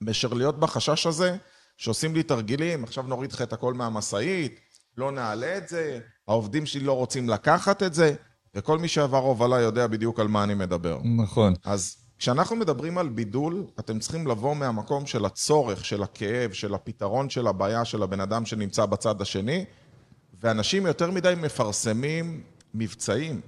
מאשר 0.00 0.32
להיות 0.32 0.60
בחשש 0.60 1.06
הזה 1.06 1.36
שעושים 1.76 2.14
לי 2.14 2.22
תרגילים, 2.22 2.84
עכשיו 2.84 3.04
נוריד 3.04 3.32
לך 3.32 3.42
את 3.42 3.52
הכל 3.52 3.74
מהמשאית, 3.74 4.60
לא 4.96 5.12
נעלה 5.12 5.56
את 5.56 5.68
זה, 5.68 6.00
העובדים 6.28 6.66
שלי 6.66 6.84
לא 6.84 6.92
רוצים 6.92 7.28
לקחת 7.28 7.82
את 7.82 7.94
זה, 7.94 8.14
וכל 8.54 8.78
מי 8.78 8.88
שעבר 8.88 9.18
הובלה 9.18 9.60
יודע 9.60 9.86
בדיוק 9.86 10.20
על 10.20 10.28
מה 10.28 10.44
אני 10.44 10.54
מדבר. 10.54 10.98
נכון. 11.16 11.54
אז 11.64 11.96
כשאנחנו 12.18 12.56
מדברים 12.56 12.98
על 12.98 13.08
בידול, 13.08 13.64
אתם 13.78 13.98
צריכים 13.98 14.26
לבוא 14.26 14.56
מהמקום 14.56 15.06
של 15.06 15.24
הצורך, 15.24 15.84
של 15.84 16.02
הכאב, 16.02 16.52
של 16.52 16.74
הפתרון 16.74 17.30
של 17.30 17.46
הבעיה 17.46 17.84
של 17.84 18.02
הבן 18.02 18.20
אדם 18.20 18.46
שנמצא 18.46 18.86
בצד 18.86 19.22
השני, 19.22 19.64
ואנשים 20.40 20.86
יותר 20.86 21.10
מדי 21.10 21.34
מפרסמים 21.36 22.42
מבצעים. 22.74 23.40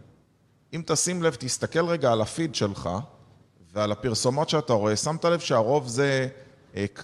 אם 0.75 0.83
תשים 0.87 1.23
לב, 1.23 1.35
תסתכל 1.35 1.87
רגע 1.87 2.13
על 2.13 2.21
הפיד 2.21 2.55
שלך 2.55 2.91
ועל 3.73 3.93
הפרסומות 3.93 4.49
שאתה 4.49 4.73
רואה, 4.73 4.97
שמת 4.97 5.25
לב 5.25 5.41
שהרוב 5.41 5.89
זה 5.89 6.29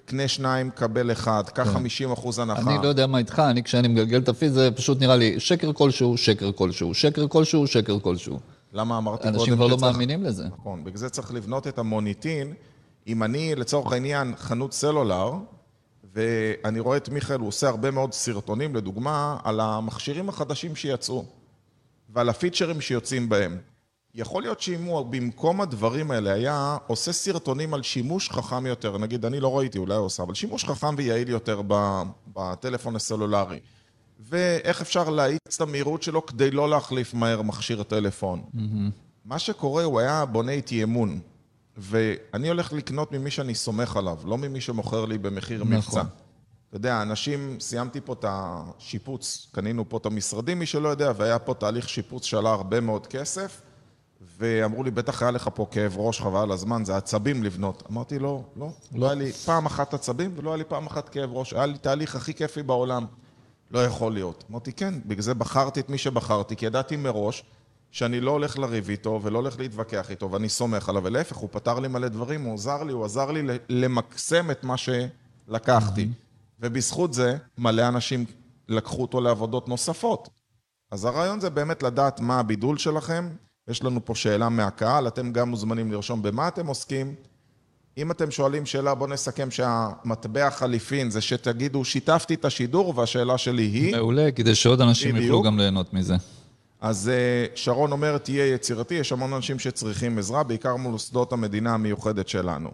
קנה 0.04 0.28
שניים, 0.28 0.70
קבל 0.70 1.12
אחד, 1.12 1.42
קח 1.54 1.68
50 1.68 2.12
אחוז 2.12 2.38
הנחה. 2.38 2.61
אני 2.61 2.82
לא 2.82 2.88
יודע 2.88 3.06
מה 3.06 3.18
איתך, 3.18 3.38
אני 3.38 3.62
כשאני 3.62 3.88
מגלגל 3.88 4.18
את 4.18 4.28
הפיד 4.28 4.52
זה 4.52 4.70
פשוט 4.76 5.00
נראה 5.00 5.16
לי 5.16 5.40
שקר 5.40 5.72
כלשהו, 5.72 6.16
שקר 6.16 6.52
כלשהו, 6.52 6.94
שקר 6.94 7.28
כלשהו, 7.28 7.66
שקר 7.66 7.98
כלשהו. 7.98 8.38
למה 8.72 8.98
אמרתי 8.98 9.22
קודם 9.22 9.35
אנשים 9.35 9.54
כבר 9.54 9.66
לא 9.66 9.78
מאמינים 9.78 10.24
לזה. 10.24 10.44
נכון, 10.58 10.85
בגלל 10.85 10.96
זה 10.96 11.08
צריך 11.11 11.35
לבנות 11.35 11.66
את 11.66 11.78
המוניטין. 11.78 12.54
אם 13.06 13.22
אני, 13.22 13.54
לצורך 13.54 13.92
העניין, 13.92 14.35
חנות 14.37 14.72
סלולר, 14.72 15.32
ואני 16.14 16.80
רואה 16.80 16.96
את 16.96 17.08
מיכאל, 17.08 17.40
הוא 17.40 17.48
עושה 17.48 17.68
הרבה 17.68 17.90
מאוד 17.90 18.12
סרטונים, 18.12 18.76
לדוגמה, 18.76 19.37
על 19.44 19.61
המכשירים 19.61 20.28
החדשים 20.28 20.76
שיצאו, 20.76 21.24
ועל 22.14 22.28
הפיצ'רים 22.28 22.80
שיוצאים 22.80 23.28
בהם. 23.28 23.58
יכול 24.14 24.42
להיות 24.42 24.61
שאם 24.61 24.85
הוא 24.85 25.07
במקום 25.07 25.61
הדברים 25.61 26.11
האלה 26.11 26.33
היה 26.33 26.77
עושה 26.87 27.12
סרטונים 27.12 27.75
על 27.75 27.83
שימוש 27.83 28.31
חכם 28.31 28.66
יותר, 28.66 28.98
נגיד, 28.98 29.25
אני 29.25 29.40
לא 29.40 29.59
ראיתי, 29.59 29.79
אולי 29.79 29.94
הוא 29.94 30.07
עושה, 30.07 30.22
אבל 30.22 30.35
שימוש 30.35 30.64
חכם 30.64 30.94
ויעיל 30.96 31.29
יותר 31.29 31.62
בטלפון 32.35 32.96
הסלולרי. 32.96 33.61
ואיך 34.20 34.81
אפשר 34.81 35.11
להאיץ 35.11 35.57
את 35.57 35.61
המהירות 35.61 36.03
שלו 36.03 36.27
כדי 36.27 36.51
לא 36.51 36.70
להחליף 36.70 37.14
מהר 37.14 37.42
מכשיר 37.42 37.83
טלפון. 37.83 38.42
מה 39.25 39.38
שקורה, 39.38 39.85
הוא 39.85 40.01
היה 40.01 40.25
בונה 40.25 40.53
איתי 40.53 40.83
אמון. 40.83 41.20
ואני 41.77 42.48
הולך 42.48 42.72
לקנות 42.72 43.12
ממי 43.12 43.31
שאני 43.31 43.55
סומך 43.55 43.96
עליו, 43.96 44.18
לא 44.25 44.38
ממי 44.38 44.61
שמוכר 44.61 45.05
לי 45.05 45.18
במחיר 45.18 45.64
נכון. 45.64 45.77
מבצע. 45.77 46.03
אתה 46.68 46.77
יודע, 46.77 47.03
אנשים, 47.03 47.57
סיימתי 47.61 48.01
פה 48.01 48.12
את 48.12 48.25
השיפוץ, 48.29 49.48
קנינו 49.53 49.88
פה 49.88 49.96
את 49.96 50.07
המשרדים, 50.07 50.59
מי 50.59 50.66
שלא 50.66 50.88
יודע, 50.88 51.12
והיה 51.16 51.38
פה 51.38 51.55
תהליך 51.55 51.88
שיפוץ 51.88 52.25
שעלה 52.25 52.51
הרבה 52.51 52.81
מאוד 52.81 53.07
כסף, 53.07 53.61
ואמרו 54.42 54.83
לי, 54.83 54.90
בטח 54.90 55.22
היה 55.22 55.31
לך 55.31 55.50
פה 55.55 55.66
כאב 55.70 55.94
ראש 55.96 56.20
חבל 56.20 56.42
על 56.42 56.52
הזמן, 56.52 56.85
זה 56.85 56.96
עצבים 56.96 57.42
לבנות. 57.42 57.83
אמרתי, 57.90 58.18
לא, 58.18 58.42
לא, 58.57 58.68
לא 58.94 59.07
היה 59.07 59.14
לי 59.14 59.33
פעם 59.33 59.66
אחת 59.66 59.94
עצבים 59.94 60.33
ולא 60.37 60.50
היה 60.50 60.57
לי 60.57 60.64
פעם 60.64 60.87
אחת 60.87 61.09
כאב 61.09 61.33
ראש, 61.33 61.52
היה 61.52 61.66
לי 61.66 61.78
תהליך 61.78 62.16
הכי 62.16 62.35
כיפי 62.35 62.62
בעולם. 62.62 63.07
לא 63.70 63.85
יכול 63.85 64.12
להיות. 64.12 64.44
אמרתי, 64.50 64.72
כן, 64.72 64.94
בגלל 65.07 65.22
זה 65.22 65.35
בחרתי 65.35 65.81
את 65.81 65.90
מי 65.90 65.98
שבחרתי, 65.98 66.57
כי 66.57 66.66
ידעתי 66.66 66.96
מראש 66.96 67.44
שאני 67.90 68.20
לא 68.20 68.31
הולך 68.31 68.59
לריב 68.59 68.88
איתו 68.88 69.20
ולא 69.22 69.38
הולך 69.38 69.59
להתווכח 69.59 70.11
איתו 70.11 70.31
ואני 70.31 70.48
סומך 70.48 70.88
עליו, 70.88 71.05
ולהפך, 71.05 71.37
הוא 71.37 71.48
פתר 71.52 71.78
לי 71.81 71.88
מלא 71.88 72.09
דברים, 72.09 72.42
הוא 72.42 72.55
עזר 72.55 72.83
לי, 72.83 72.92
הוא 72.92 73.05
עזר 73.05 73.31
לי 73.31 73.42
למקסם 73.68 74.50
את 74.50 74.64
מה 74.64 74.74
שלקחתי. 74.76 76.09
ובזכות 76.61 77.14
זה, 77.14 77.37
מלא 77.59 77.88
אנשים 77.88 78.24
לקחו 78.68 79.02
אותו 79.02 79.20
לעבודות 79.20 79.68
נוספות. 79.68 80.28
אז 80.90 81.05
הרעיון 81.05 81.40
זה 81.40 81.50
באמת 81.50 81.83
לדעת 81.83 82.20
מה 82.20 82.40
הבידול 82.40 82.78
שלכם. 82.78 83.28
יש 83.68 83.85
לנו 83.85 84.05
פה 84.05 84.14
שאלה 84.14 84.48
מהקהל, 84.48 85.09
אתם 85.09 85.33
גם 85.33 85.48
מוזמנים 85.48 85.92
לרשום 85.92 86.22
במה 86.22 86.48
אתם 86.48 86.66
עוסקים. 86.66 87.14
אם 87.98 88.11
אתם 88.11 88.31
שואלים 88.31 88.66
שאלה, 88.66 88.94
בואו 88.94 89.11
נסכם 89.11 89.51
שהמטבע 89.51 90.51
חליפין 90.51 91.11
זה 91.11 91.20
שתגידו, 91.20 91.85
שיתפתי 91.85 92.35
את 92.35 92.44
השידור, 92.44 92.98
והשאלה 92.98 93.38
שלי 93.38 93.62
היא... 93.62 93.96
מעולה, 93.96 94.31
כדי 94.31 94.55
שעוד 94.55 94.81
אנשים 94.81 95.14
בדיוק. 95.14 95.27
יוכלו 95.27 95.42
גם 95.42 95.59
ליהנות 95.59 95.94
מזה. 95.94 96.16
אז 96.81 97.09
אה, 97.09 97.46
שרון 97.55 97.92
אומר, 97.92 98.18
תהיה 98.18 98.46
יצירתי, 98.46 98.94
יש 98.94 99.12
המון 99.12 99.33
אנשים 99.33 99.59
שצריכים 99.59 100.18
עזרה, 100.18 100.42
בעיקר 100.42 100.77
מול 100.77 100.98
שדות 100.98 101.33
המדינה 101.33 101.75
המיוחדת 101.75 102.29
שלנו. 102.29 102.70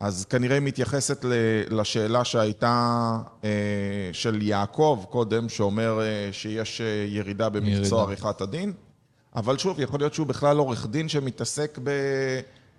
אז 0.00 0.24
כנראה 0.24 0.54
היא 0.54 0.62
מתייחסת 0.62 1.24
לשאלה 1.70 2.24
שהייתה 2.24 3.16
אה, 3.44 3.50
של 4.12 4.42
יעקב 4.42 5.04
קודם, 5.10 5.48
שאומר 5.48 6.00
אה, 6.00 6.28
שיש 6.32 6.82
ירידה 7.08 7.48
במקצוע 7.48 8.02
עריכת 8.02 8.40
הדין, 8.40 8.72
אבל 9.36 9.58
שוב, 9.58 9.80
יכול 9.80 10.00
להיות 10.00 10.14
שהוא 10.14 10.26
בכלל 10.26 10.56
עורך 10.58 10.86
דין 10.86 11.08
שמתעסק 11.08 11.78
ב... 11.84 11.90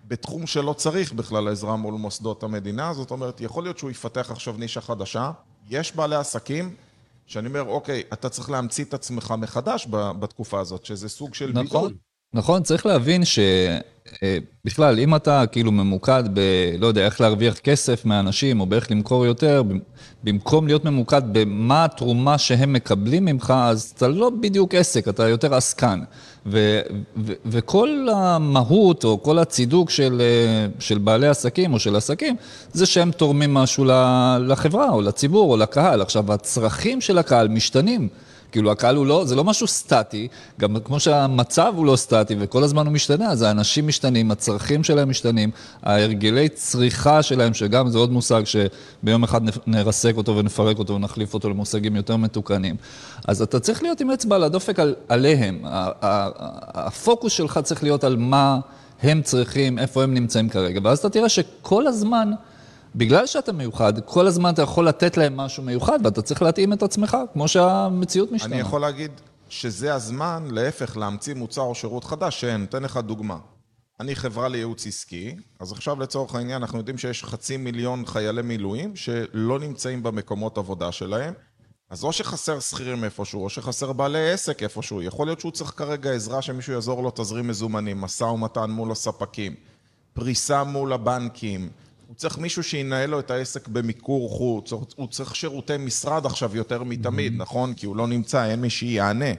בתחום 0.07 0.47
שלא 0.47 0.73
צריך 0.73 1.13
בכלל 1.13 1.47
עזרה 1.47 1.75
מול 1.75 1.93
מוסדות 1.93 2.43
המדינה, 2.43 2.93
זאת 2.93 3.11
אומרת, 3.11 3.41
יכול 3.41 3.63
להיות 3.63 3.77
שהוא 3.77 3.91
יפתח 3.91 4.31
עכשיו 4.31 4.57
נישה 4.57 4.81
חדשה. 4.81 5.31
יש 5.69 5.95
בעלי 5.95 6.15
עסקים 6.15 6.75
שאני 7.25 7.47
אומר, 7.47 7.63
אוקיי, 7.67 8.03
אתה 8.13 8.29
צריך 8.29 8.49
להמציא 8.49 8.85
את 8.85 8.93
עצמך 8.93 9.33
מחדש 9.37 9.87
בתקופה 9.89 10.59
הזאת, 10.59 10.85
שזה 10.85 11.09
סוג 11.09 11.33
של 11.33 11.51
נכון, 11.53 11.63
ביטול. 11.63 11.93
נכון, 12.33 12.63
צריך 12.63 12.85
להבין 12.85 13.21
שבכלל, 13.25 14.99
אם 14.99 15.15
אתה 15.15 15.43
כאילו 15.51 15.71
ממוקד 15.71 16.23
ב... 16.33 16.39
לא 16.79 16.87
יודע, 16.87 17.05
איך 17.05 17.21
להרוויח 17.21 17.57
כסף 17.57 18.05
מאנשים, 18.05 18.59
או 18.59 18.65
באיך 18.65 18.91
למכור 18.91 19.25
יותר, 19.25 19.63
במקום 20.23 20.67
להיות 20.67 20.85
ממוקד 20.85 21.21
במה 21.31 21.85
התרומה 21.85 22.37
שהם 22.37 22.73
מקבלים 22.73 23.25
ממך, 23.25 23.53
אז 23.57 23.93
אתה 23.97 24.07
לא 24.07 24.29
בדיוק 24.29 24.75
עסק, 24.75 25.07
אתה 25.07 25.29
יותר 25.29 25.55
עסקן. 25.55 25.99
ו, 26.45 26.79
ו, 27.17 27.33
וכל 27.45 28.07
המהות 28.15 29.03
או 29.03 29.23
כל 29.23 29.39
הצידוק 29.39 29.89
של, 29.89 30.21
של 30.79 30.97
בעלי 30.97 31.27
עסקים 31.27 31.73
או 31.73 31.79
של 31.79 31.95
עסקים, 31.95 32.35
זה 32.73 32.85
שהם 32.85 33.11
תורמים 33.11 33.53
משהו 33.53 33.85
לחברה 34.39 34.89
או 34.89 35.01
לציבור 35.01 35.51
או 35.51 35.57
לקהל. 35.57 36.01
עכשיו, 36.01 36.33
הצרכים 36.33 37.01
של 37.01 37.17
הקהל 37.17 37.47
משתנים. 37.47 38.09
כאילו 38.51 38.71
הקהל 38.71 38.95
הוא 38.95 39.05
לא, 39.05 39.25
זה 39.25 39.35
לא 39.35 39.43
משהו 39.43 39.67
סטטי, 39.67 40.27
גם 40.59 40.75
כמו 40.83 40.99
שהמצב 40.99 41.73
הוא 41.75 41.85
לא 41.85 41.95
סטטי 41.95 42.35
וכל 42.39 42.63
הזמן 42.63 42.85
הוא 42.85 42.93
משתנה, 42.93 43.31
אז 43.31 43.41
האנשים 43.41 43.87
משתנים, 43.87 44.31
הצרכים 44.31 44.83
שלהם 44.83 45.09
משתנים, 45.09 45.51
ההרגלי 45.83 46.49
צריכה 46.49 47.23
שלהם, 47.23 47.53
שגם 47.53 47.89
זה 47.89 47.97
עוד 47.97 48.11
מושג 48.11 48.41
שביום 48.45 49.23
אחד 49.23 49.41
נרסק 49.67 50.13
אותו 50.17 50.37
ונפרק 50.37 50.79
אותו 50.79 50.93
ונחליף 50.93 51.33
אותו 51.33 51.49
למושגים 51.49 51.95
יותר 51.95 52.15
מתוקנים. 52.15 52.75
אז 53.27 53.41
אתה 53.41 53.59
צריך 53.59 53.83
להיות 53.83 54.01
עם 54.01 54.11
אצבע 54.11 54.35
על 54.35 54.43
הדופק 54.43 54.79
על, 54.79 54.95
עליהם. 55.09 55.59
הפוקוס 56.73 57.33
שלך 57.33 57.59
צריך 57.63 57.83
להיות 57.83 58.03
על 58.03 58.15
מה 58.15 58.59
הם 59.03 59.21
צריכים, 59.21 59.79
איפה 59.79 60.03
הם 60.03 60.13
נמצאים 60.13 60.49
כרגע, 60.49 60.79
ואז 60.83 60.99
אתה 60.99 61.09
תראה 61.09 61.29
שכל 61.29 61.87
הזמן... 61.87 62.31
בגלל 62.95 63.27
שאתה 63.27 63.51
מיוחד, 63.51 63.93
כל 64.05 64.27
הזמן 64.27 64.53
אתה 64.53 64.61
יכול 64.61 64.87
לתת 64.87 65.17
להם 65.17 65.37
משהו 65.37 65.63
מיוחד, 65.63 65.99
ואתה 66.03 66.21
צריך 66.21 66.41
להתאים 66.41 66.73
את 66.73 66.83
עצמך, 66.83 67.17
כמו 67.33 67.47
שהמציאות 67.47 68.31
משתנה. 68.31 68.53
אני 68.53 68.61
יכול 68.61 68.81
להגיד 68.81 69.11
שזה 69.49 69.93
הזמן, 69.93 70.47
להפך, 70.51 70.97
להמציא 70.97 71.33
מוצר 71.33 71.61
או 71.61 71.75
שירות 71.75 72.03
חדש, 72.03 72.41
שאין. 72.41 72.63
אתן 72.63 72.83
לך 72.83 72.97
דוגמה. 72.97 73.37
אני 73.99 74.15
חברה 74.15 74.47
לייעוץ 74.47 74.87
עסקי, 74.87 75.35
אז 75.59 75.71
עכשיו 75.71 75.99
לצורך 75.99 76.35
העניין 76.35 76.61
אנחנו 76.61 76.77
יודעים 76.77 76.97
שיש 76.97 77.23
חצי 77.23 77.57
מיליון 77.57 78.05
חיילי 78.05 78.41
מילואים 78.41 78.95
שלא 78.95 79.59
נמצאים 79.59 80.03
במקומות 80.03 80.57
עבודה 80.57 80.91
שלהם, 80.91 81.33
אז 81.89 82.03
או 82.03 82.13
שחסר 82.13 82.59
שכירים 82.59 83.03
איפשהו, 83.03 83.43
או 83.43 83.49
שחסר 83.49 83.93
בעלי 83.93 84.31
עסק 84.31 84.63
איפשהו. 84.63 85.01
יכול 85.01 85.27
להיות 85.27 85.39
שהוא 85.39 85.51
צריך 85.51 85.73
כרגע 85.75 86.11
עזרה 86.11 86.41
שמישהו 86.41 86.73
יעזור 86.73 87.03
לו 87.03 87.11
תזרים 87.15 87.47
מזומנים, 87.47 88.01
משא 88.01 88.23
ומתן 88.23 88.69
מול 88.71 88.91
הספקים, 88.91 89.55
פריסה 90.13 90.63
מול 90.63 90.93
הבנקים. 90.93 91.69
צריך 92.21 92.37
מישהו 92.37 92.63
שינהל 92.63 93.09
לו 93.09 93.19
את 93.19 93.31
העסק 93.31 93.67
במיקור 93.67 94.29
חוץ, 94.29 94.71
הוא 94.95 95.07
צריך 95.07 95.35
שירותי 95.35 95.77
משרד 95.77 96.25
עכשיו 96.25 96.55
יותר 96.55 96.83
מתמיד, 96.83 97.33
mm-hmm. 97.33 97.41
נכון? 97.41 97.73
כי 97.73 97.85
הוא 97.85 97.95
לא 97.95 98.07
נמצא, 98.07 98.45
אין 98.45 98.61
מי 98.61 98.69
שיענה. 98.69 99.31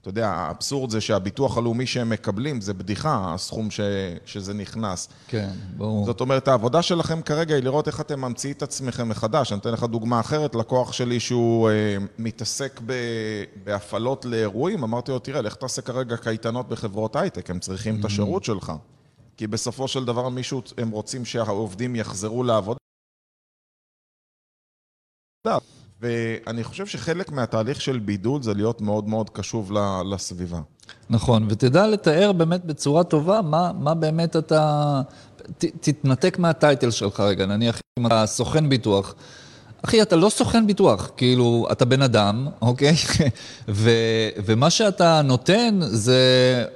אתה 0.00 0.08
יודע, 0.08 0.28
האבסורד 0.28 0.90
זה 0.90 1.00
שהביטוח 1.00 1.58
הלאומי 1.58 1.86
שהם 1.86 2.10
מקבלים, 2.10 2.60
זה 2.60 2.74
בדיחה, 2.74 3.34
הסכום 3.34 3.70
ש, 3.70 3.80
שזה 4.24 4.54
נכנס. 4.54 5.08
כן, 5.28 5.50
ברור. 5.76 6.06
זאת 6.06 6.20
אומרת, 6.20 6.48
העבודה 6.48 6.82
שלכם 6.82 7.22
כרגע 7.22 7.54
היא 7.54 7.62
לראות 7.62 7.86
איך 7.86 8.00
אתם 8.00 8.20
ממציאים 8.20 8.54
את 8.56 8.62
עצמכם 8.62 9.08
מחדש. 9.08 9.52
אני 9.52 9.60
אתן 9.60 9.72
לך 9.72 9.82
דוגמה 9.82 10.20
אחרת, 10.20 10.54
לקוח 10.54 10.92
שלי 10.92 11.20
שהוא 11.20 11.70
אה, 11.70 11.96
מתעסק 12.18 12.80
ב, 12.86 12.92
בהפעלות 13.64 14.24
לאירועים, 14.24 14.82
אמרתי 14.82 15.10
לו, 15.10 15.18
תראה, 15.18 15.40
לך 15.40 15.54
תעשה 15.54 15.82
כרגע 15.82 16.16
קייטנות 16.16 16.68
בחברות 16.68 17.16
הייטק, 17.16 17.50
הם 17.50 17.58
צריכים 17.58 17.96
mm-hmm. 17.96 18.00
את 18.00 18.04
השירות 18.04 18.44
שלך. 18.44 18.72
כי 19.36 19.46
בסופו 19.46 19.88
של 19.88 20.04
דבר 20.04 20.28
מישהו, 20.28 20.62
הם 20.78 20.90
רוצים 20.90 21.24
שהעובדים 21.24 21.96
יחזרו 21.96 22.42
לעבוד. 22.42 22.76
ואני 26.00 26.64
חושב 26.64 26.86
שחלק 26.86 27.30
מהתהליך 27.30 27.80
של 27.80 27.98
בידוד 27.98 28.42
זה 28.42 28.54
להיות 28.54 28.80
מאוד 28.80 29.08
מאוד 29.08 29.30
קשוב 29.30 29.72
לסביבה. 30.12 30.60
נכון, 31.10 31.46
ותדע 31.50 31.86
לתאר 31.86 32.32
באמת 32.32 32.64
בצורה 32.64 33.04
טובה 33.04 33.42
מה, 33.42 33.72
מה 33.72 33.94
באמת 33.94 34.36
אתה... 34.36 35.02
ת, 35.58 35.64
תתנתק 35.64 36.38
מהטייטל 36.38 36.90
שלך 36.90 37.20
רגע, 37.20 37.46
נניח 37.46 37.80
אם 37.98 38.06
אתה 38.06 38.26
סוכן 38.26 38.68
ביטוח. 38.68 39.14
אחי, 39.86 40.02
אתה 40.02 40.16
לא 40.16 40.28
סוכן 40.28 40.66
ביטוח, 40.66 41.10
כאילו, 41.16 41.66
אתה 41.72 41.84
בן 41.84 42.02
אדם, 42.02 42.48
אוקיי? 42.62 42.94
ו, 43.68 43.90
ומה 44.44 44.70
שאתה 44.70 45.22
נותן 45.22 45.78
זה 45.80 46.20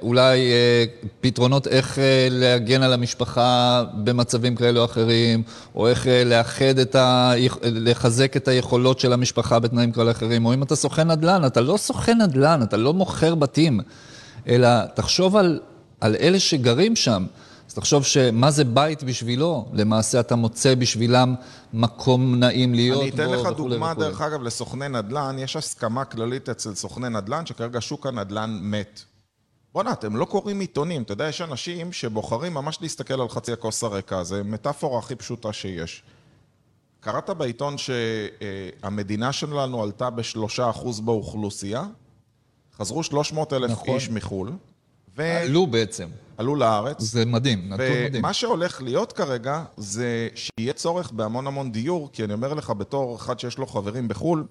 אולי 0.01 0.51
אה, 0.51 0.85
פתרונות 1.21 1.67
איך 1.67 1.99
אה, 1.99 2.27
להגן 2.31 2.83
על 2.83 2.93
המשפחה 2.93 3.83
במצבים 3.93 4.55
כאלה 4.55 4.79
או 4.79 4.85
אחרים, 4.85 5.43
או 5.75 5.87
איך 5.87 6.07
אה, 6.07 6.23
לאחד 6.23 6.79
את 6.81 6.95
ה... 6.95 7.33
לחזק 7.63 8.37
את 8.37 8.47
היכולות 8.47 8.99
של 8.99 9.13
המשפחה 9.13 9.59
בתנאים 9.59 9.91
כאלה 9.91 10.11
אחרים, 10.11 10.45
או 10.45 10.53
אם 10.53 10.63
אתה 10.63 10.75
סוכן 10.75 11.11
נדל"ן, 11.11 11.45
אתה 11.45 11.61
לא 11.61 11.77
סוכן 11.77 12.21
נדל"ן, 12.21 12.59
אתה 12.63 12.77
לא 12.77 12.93
מוכר 12.93 13.35
בתים, 13.35 13.79
אלא 14.47 14.69
תחשוב 14.93 15.35
על, 15.35 15.59
על 16.01 16.15
אלה 16.19 16.39
שגרים 16.39 16.95
שם. 16.95 17.25
אז 17.71 17.75
תחשוב 17.75 18.03
שמה 18.03 18.51
זה 18.51 18.63
בית 18.63 19.03
בשבילו, 19.03 19.65
למעשה 19.73 20.19
אתה 20.19 20.35
מוצא 20.35 20.75
בשבילם 20.75 21.35
מקום 21.73 22.35
נעים 22.35 22.73
להיות 22.73 22.97
בו 22.97 23.07
וכולי 23.07 23.23
וכולי. 23.23 23.31
אני 23.31 23.41
אתן 23.41 23.51
לך 23.51 23.57
דוגמה, 23.57 23.93
דרך 23.93 24.21
אגב, 24.21 24.41
לסוכני 24.41 24.89
נדל"ן, 24.89 25.35
יש 25.39 25.55
הסכמה 25.55 26.05
כללית 26.05 26.49
אצל 26.49 26.75
סוכני 26.75 27.09
נדל"ן, 27.09 27.45
שכרגע 27.45 27.81
שוק 27.81 28.07
הנדל"ן 28.07 28.59
מת. 28.61 29.01
בואנה, 29.73 29.91
אתם 29.91 30.15
לא 30.15 30.25
קוראים 30.25 30.59
עיתונים, 30.59 31.01
אתה 31.01 31.13
יודע, 31.13 31.27
יש 31.27 31.41
אנשים 31.41 31.93
שבוחרים 31.93 32.53
ממש 32.53 32.77
להסתכל 32.81 33.21
על 33.21 33.29
חצי 33.29 33.51
הכוס 33.51 33.83
הריקה, 33.83 34.23
זה 34.23 34.43
מטאפורה 34.43 34.99
הכי 34.99 35.15
פשוטה 35.15 35.53
שיש. 35.53 36.03
קראת 36.99 37.29
בעיתון 37.29 37.75
שהמדינה 37.77 39.31
שלנו 39.31 39.83
עלתה 39.83 40.09
בשלושה 40.09 40.69
אחוז 40.69 40.99
באוכלוסייה? 40.99 41.83
חזרו 42.77 43.03
300 43.03 43.53
אלף 43.53 43.71
נכון. 43.71 43.95
איש 43.95 44.09
מחו"ל. 44.09 44.51
ו... 45.17 45.21
עלו 45.21 45.67
בעצם. 45.67 46.07
עלו 46.41 46.55
לארץ. 46.55 47.01
זה 47.01 47.25
מדהים, 47.25 47.59
נתון 47.65 47.85
מדהים. 48.05 48.23
ומה 48.23 48.33
שהולך 48.33 48.81
להיות 48.81 49.11
כרגע, 49.11 49.63
זה 49.77 50.27
שיהיה 50.35 50.73
צורך 50.73 51.11
בהמון 51.11 51.47
המון 51.47 51.71
דיור, 51.71 52.09
כי 52.13 52.23
אני 52.23 52.33
אומר 52.33 52.53
לך, 52.53 52.69
בתור 52.69 53.15
אחד 53.15 53.39
שיש 53.39 53.57
לו 53.57 53.67
חברים 53.67 54.07
בחו"ל, 54.07 54.45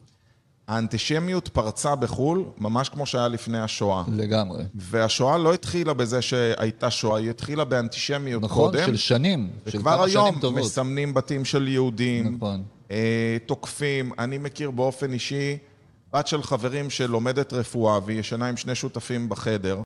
האנטישמיות 0.69 1.49
פרצה 1.49 1.95
בחו"ל, 1.95 2.45
ממש 2.59 2.89
כמו 2.89 3.07
שהיה 3.07 3.29
לפני 3.29 3.59
השואה. 3.59 4.05
לגמרי. 4.13 4.65
והשואה 4.75 5.39
לא 5.39 5.55
התחילה 5.55 5.95
בזה 5.95 6.23
שהייתה 6.23 6.91
שואה, 6.91 7.19
היא 7.19 7.31
התחילה 7.31 7.65
באנטישמיות 7.65 8.43
נכון, 8.43 8.65
קודם. 8.67 8.81
נכון, 8.83 8.95
של 8.95 9.01
שנים. 9.01 9.51
וכבר 9.67 10.03
היום 10.03 10.39
מסמנים 10.55 11.15
בתים 11.15 11.45
של 11.45 11.69
יהודים. 11.69 12.37
נכון. 12.37 12.63
אה, 12.91 13.37
תוקפים. 13.47 14.13
אני 14.19 14.39
מכיר 14.39 14.71
באופן 14.71 15.13
אישי 15.13 15.59
בת 16.13 16.27
של 16.27 16.43
חברים 16.43 16.91
שלומדת 16.91 17.53
רפואה, 17.53 17.99
והיא 18.07 18.21
ישנה 18.21 18.49
עם 18.49 18.57
שני 18.57 18.75
שותפים 18.75 19.29
בחדר. 19.29 19.81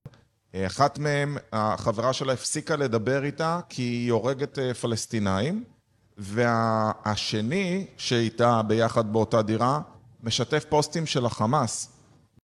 אחת 0.57 0.99
מהם, 0.99 1.37
החברה 1.53 2.13
שלה 2.13 2.33
הפסיקה 2.33 2.77
לדבר 2.77 3.25
איתה 3.25 3.61
כי 3.69 3.83
היא 3.83 4.13
הורגת 4.13 4.59
אה, 4.59 4.75
פלסטינאים, 4.75 5.65
והשני 6.19 7.87
שאיתה 7.97 8.63
ביחד 8.63 9.13
באותה 9.13 9.43
דירה, 9.43 9.81
משתף 10.23 10.65
פוסטים 10.69 11.07
של 11.07 11.27
החמאס. 11.27 11.91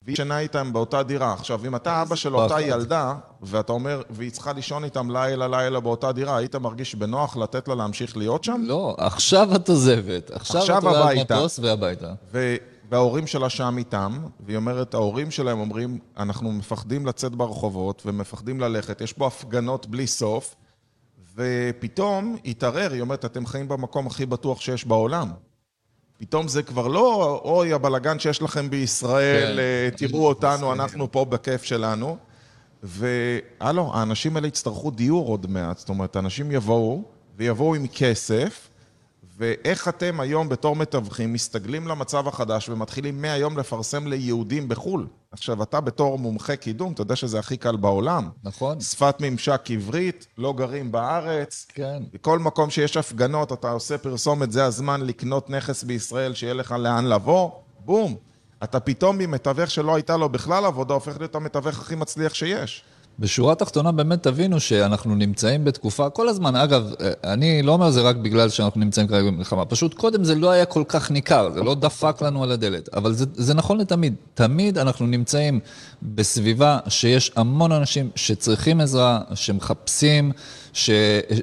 והיא 0.02 0.14
ישנה 0.14 0.38
איתם 0.38 0.72
באותה 0.72 1.02
דירה. 1.02 1.32
עכשיו, 1.32 1.61
אם 1.66 1.76
אתה 1.76 2.02
אבא 2.02 2.16
של 2.16 2.37
אותה 2.37 2.61
ילדה, 2.61 3.14
ואתה 3.42 3.72
אומר, 3.72 4.02
והיא 4.11 4.30
צריכה 4.30 4.52
לישון 4.52 4.84
איתם 4.84 5.11
לילה 5.11 5.48
לילה 5.48 5.80
באותה 5.80 6.12
דירה, 6.12 6.37
היית 6.37 6.56
מרגיש 6.56 6.94
בנוח 6.94 7.37
לתת 7.37 7.68
לה 7.68 7.74
להמשיך 7.74 8.16
להיות 8.16 8.44
שם? 8.44 8.62
לא, 8.64 8.94
עכשיו 8.98 9.56
את 9.56 9.68
עוזבת. 9.68 10.30
עכשיו, 10.30 10.61
עכשיו 10.61 10.78
את 10.78 10.84
עולה 10.84 11.08
על 11.08 11.18
מטוס 11.18 11.58
והביתה. 11.58 12.12
ו- 12.32 12.56
וההורים 12.90 13.27
שלה 13.27 13.48
שם 13.48 13.79
איתם, 13.79 14.18
והיא 14.40 14.57
אומרת, 14.57 14.94
ההורים 14.94 15.31
שלהם 15.31 15.61
אומרים, 15.61 15.98
אנחנו 16.16 16.53
מפחדים 16.53 17.07
לצאת 17.07 17.33
ברחובות 17.33 18.03
ומפחדים 18.07 18.61
ללכת, 18.61 19.01
יש 19.01 19.12
פה 19.12 19.27
הפגנות 19.27 19.87
בלי 19.87 20.07
סוף, 20.07 20.55
ופתאום 21.35 22.37
התערער, 22.44 22.92
היא 22.92 23.01
אומרת, 23.01 23.24
אתם 23.24 23.46
חיים 23.46 23.68
במקום 23.68 24.07
הכי 24.07 24.27
בטוח 24.27 24.61
שיש 24.61 24.85
בעולם. 24.87 25.33
פתאום 26.18 26.48
זה 26.48 26.62
כבר 26.62 26.88
לא, 26.88 27.40
אוי, 27.44 27.72
הבלגן 27.72 28.18
שיש 28.18 28.42
לכם 28.42 28.70
בישראל, 28.70 29.53
כן. 29.53 29.59
אה, 29.59 29.88
תראו 29.96 30.27
אותנו, 30.29 30.72
אנחנו 30.72 31.12
פה 31.12 31.24
בכיף 31.24 31.62
שלנו. 31.62 32.16
והלו, 32.83 33.90
האנשים 33.94 34.37
האלה 34.37 34.48
יצטרכו 34.48 34.90
דיור 34.90 35.29
עוד 35.29 35.51
מעט, 35.51 35.79
זאת 35.79 35.88
אומרת, 35.88 36.16
אנשים 36.16 36.53
יבואו, 36.53 37.03
ויבואו 37.37 37.74
עם 37.74 37.87
כסף, 37.87 38.68
ואיך 39.38 39.88
אתם 39.88 40.20
היום 40.20 40.48
בתור 40.48 40.77
מתווכים 40.77 41.33
מסתגלים 41.33 41.88
למצב 41.88 42.29
החדש 42.29 42.68
ומתחילים 42.68 43.22
מהיום 43.22 43.59
לפרסם 43.59 44.07
ליהודים 44.07 44.68
בחו"ל? 44.68 45.07
עכשיו, 45.33 45.62
אתה 45.62 45.81
בתור 45.81 46.18
מומחה 46.18 46.57
קידום, 46.57 46.92
אתה 46.92 47.03
יודע 47.03 47.16
שזה 47.16 47.38
הכי 47.38 47.57
קל 47.57 47.77
בעולם. 47.77 48.29
נכון. 48.44 48.81
שפת 48.81 49.16
ממשק 49.20 49.61
עברית, 49.70 50.27
לא 50.38 50.53
גרים 50.53 50.92
בארץ. 50.92 51.66
כן. 51.74 52.03
בכל 52.12 52.38
מקום 52.38 52.70
שיש 52.70 52.96
הפגנות, 52.96 53.53
אתה 53.53 53.70
עושה 53.70 53.98
פרסומת, 53.98 54.53
זה 54.53 54.64
הזמן 54.64 55.01
לקנות 55.01 55.51
נכס 55.51 55.83
בישראל, 55.85 56.35
שיהיה 56.35 56.55
לך 56.55 56.72
לאן 56.72 57.05
לבוא, 57.05 57.51
בום. 57.79 58.16
אתה 58.64 58.81
פתאום 58.81 59.18
ממתווך 59.18 59.70
שלא 59.70 59.94
הייתה 59.94 60.16
לו 60.16 60.29
בכלל 60.29 60.64
עבודה, 60.64 60.94
הופך 60.94 61.18
להיות 61.18 61.35
המתווך 61.35 61.81
הכי 61.81 61.94
מצליח 61.94 62.35
שיש. 62.35 62.85
בשורה 63.18 63.52
התחתונה 63.52 63.92
באמת 63.92 64.22
תבינו 64.22 64.61
שאנחנו 64.61 65.14
נמצאים 65.14 65.64
בתקופה, 65.64 66.11
כל 66.11 66.28
הזמן, 66.28 66.57
אגב, 66.57 66.92
אני 67.24 67.62
לא 67.62 67.72
אומר 67.72 67.90
זה 67.90 68.00
רק 68.00 68.16
בגלל 68.16 68.48
שאנחנו 68.48 68.81
נמצאים 68.81 69.07
כרגע 69.07 69.26
במלחמה, 69.31 69.64
פשוט 69.64 69.94
קודם 69.94 70.24
זה 70.24 70.35
לא 70.35 70.50
היה 70.50 70.64
כל 70.64 70.83
כך 70.88 71.11
ניכר, 71.11 71.50
זה 71.54 71.62
לא 71.62 71.74
דפק 71.74 72.22
לנו 72.22 72.42
על 72.42 72.52
הדלת, 72.52 72.88
אבל 72.94 73.12
זה, 73.12 73.24
זה 73.35 73.54
נכון 73.54 73.78
לתמיד. 73.78 74.14
תמיד 74.35 74.78
אנחנו 74.78 75.07
נמצאים 75.07 75.61
בסביבה 76.02 76.78
שיש 76.88 77.33
המון 77.37 77.72
אנשים 77.72 78.11
שצריכים 78.14 78.81
עזרה, 78.81 79.20
שמחפשים, 79.35 80.33
ש, 80.72 80.90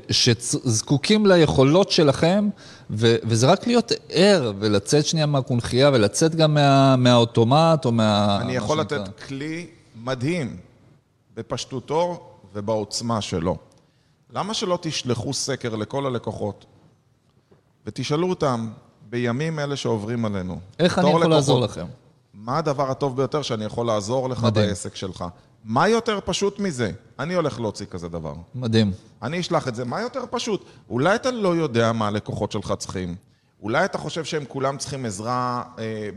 שזקוקים 0.10 1.26
ליכולות 1.26 1.92
שלכם, 1.92 2.50
ו, 2.90 3.16
וזה 3.24 3.48
רק 3.48 3.68
להיות 3.68 3.92
ער 4.10 4.54
ולצאת 4.60 5.06
שנייה 5.06 5.26
מהקונכייה 5.26 5.90
ולצאת 5.94 6.36
גם 6.36 6.54
מה, 6.54 6.96
מהאוטומט 6.96 7.86
או 7.86 7.92
מה... 7.92 8.38
אני 8.42 8.56
יכול 8.56 8.80
לתת 8.80 9.02
כלי 9.28 9.68
מדהים. 10.04 10.58
בפשטותו 11.36 12.30
ובעוצמה 12.54 13.22
שלו. 13.22 13.58
למה 14.34 14.54
שלא 14.54 14.80
תשלחו 14.82 15.34
סקר 15.34 15.76
לכל 15.76 16.06
הלקוחות 16.06 16.66
ותשאלו 17.86 18.30
אותם 18.30 18.70
בימים 19.10 19.60
אלה 19.60 19.76
שעוברים 19.76 20.26
עלינו? 20.26 20.60
איך 20.80 21.00
אני 21.00 21.08
יכול 21.10 21.22
לקוחות, 21.22 21.36
לעזור 21.36 21.62
לכם? 21.62 21.86
מה 22.34 22.58
הדבר 22.58 22.92
הטוב 22.92 23.18
ביותר 23.18 23.42
שאני 23.42 23.66
יכול 23.66 23.88
לעזור 23.88 24.30
לך 24.30 24.44
מדהים. 24.44 24.68
בעסק 24.68 24.96
שלך? 24.96 25.26
מה 25.64 25.88
יותר 25.88 26.20
פשוט 26.26 26.60
מזה? 26.60 26.92
אני 27.20 27.34
הולך 27.34 27.60
להוציא 27.60 27.86
כזה 27.86 28.10
דבר. 28.10 28.34
מדהים. 28.56 28.92
אני 29.22 29.40
אשלח 29.40 29.68
את 29.68 29.76
זה. 29.76 29.86
מה 29.86 30.02
יותר 30.02 30.24
פשוט? 30.32 30.66
אולי 30.90 31.16
אתה 31.16 31.32
לא 31.32 31.56
יודע 31.56 31.92
מה 31.92 32.08
הלקוחות 32.08 32.52
שלך 32.52 32.74
צריכים. 32.78 33.16
אולי 33.62 33.86
אתה 33.86 33.98
חושב 33.98 34.26
שהם 34.26 34.44
כולם 34.48 34.78
צריכים 34.78 35.06
עזרה 35.06 35.64
אה, 35.80 36.10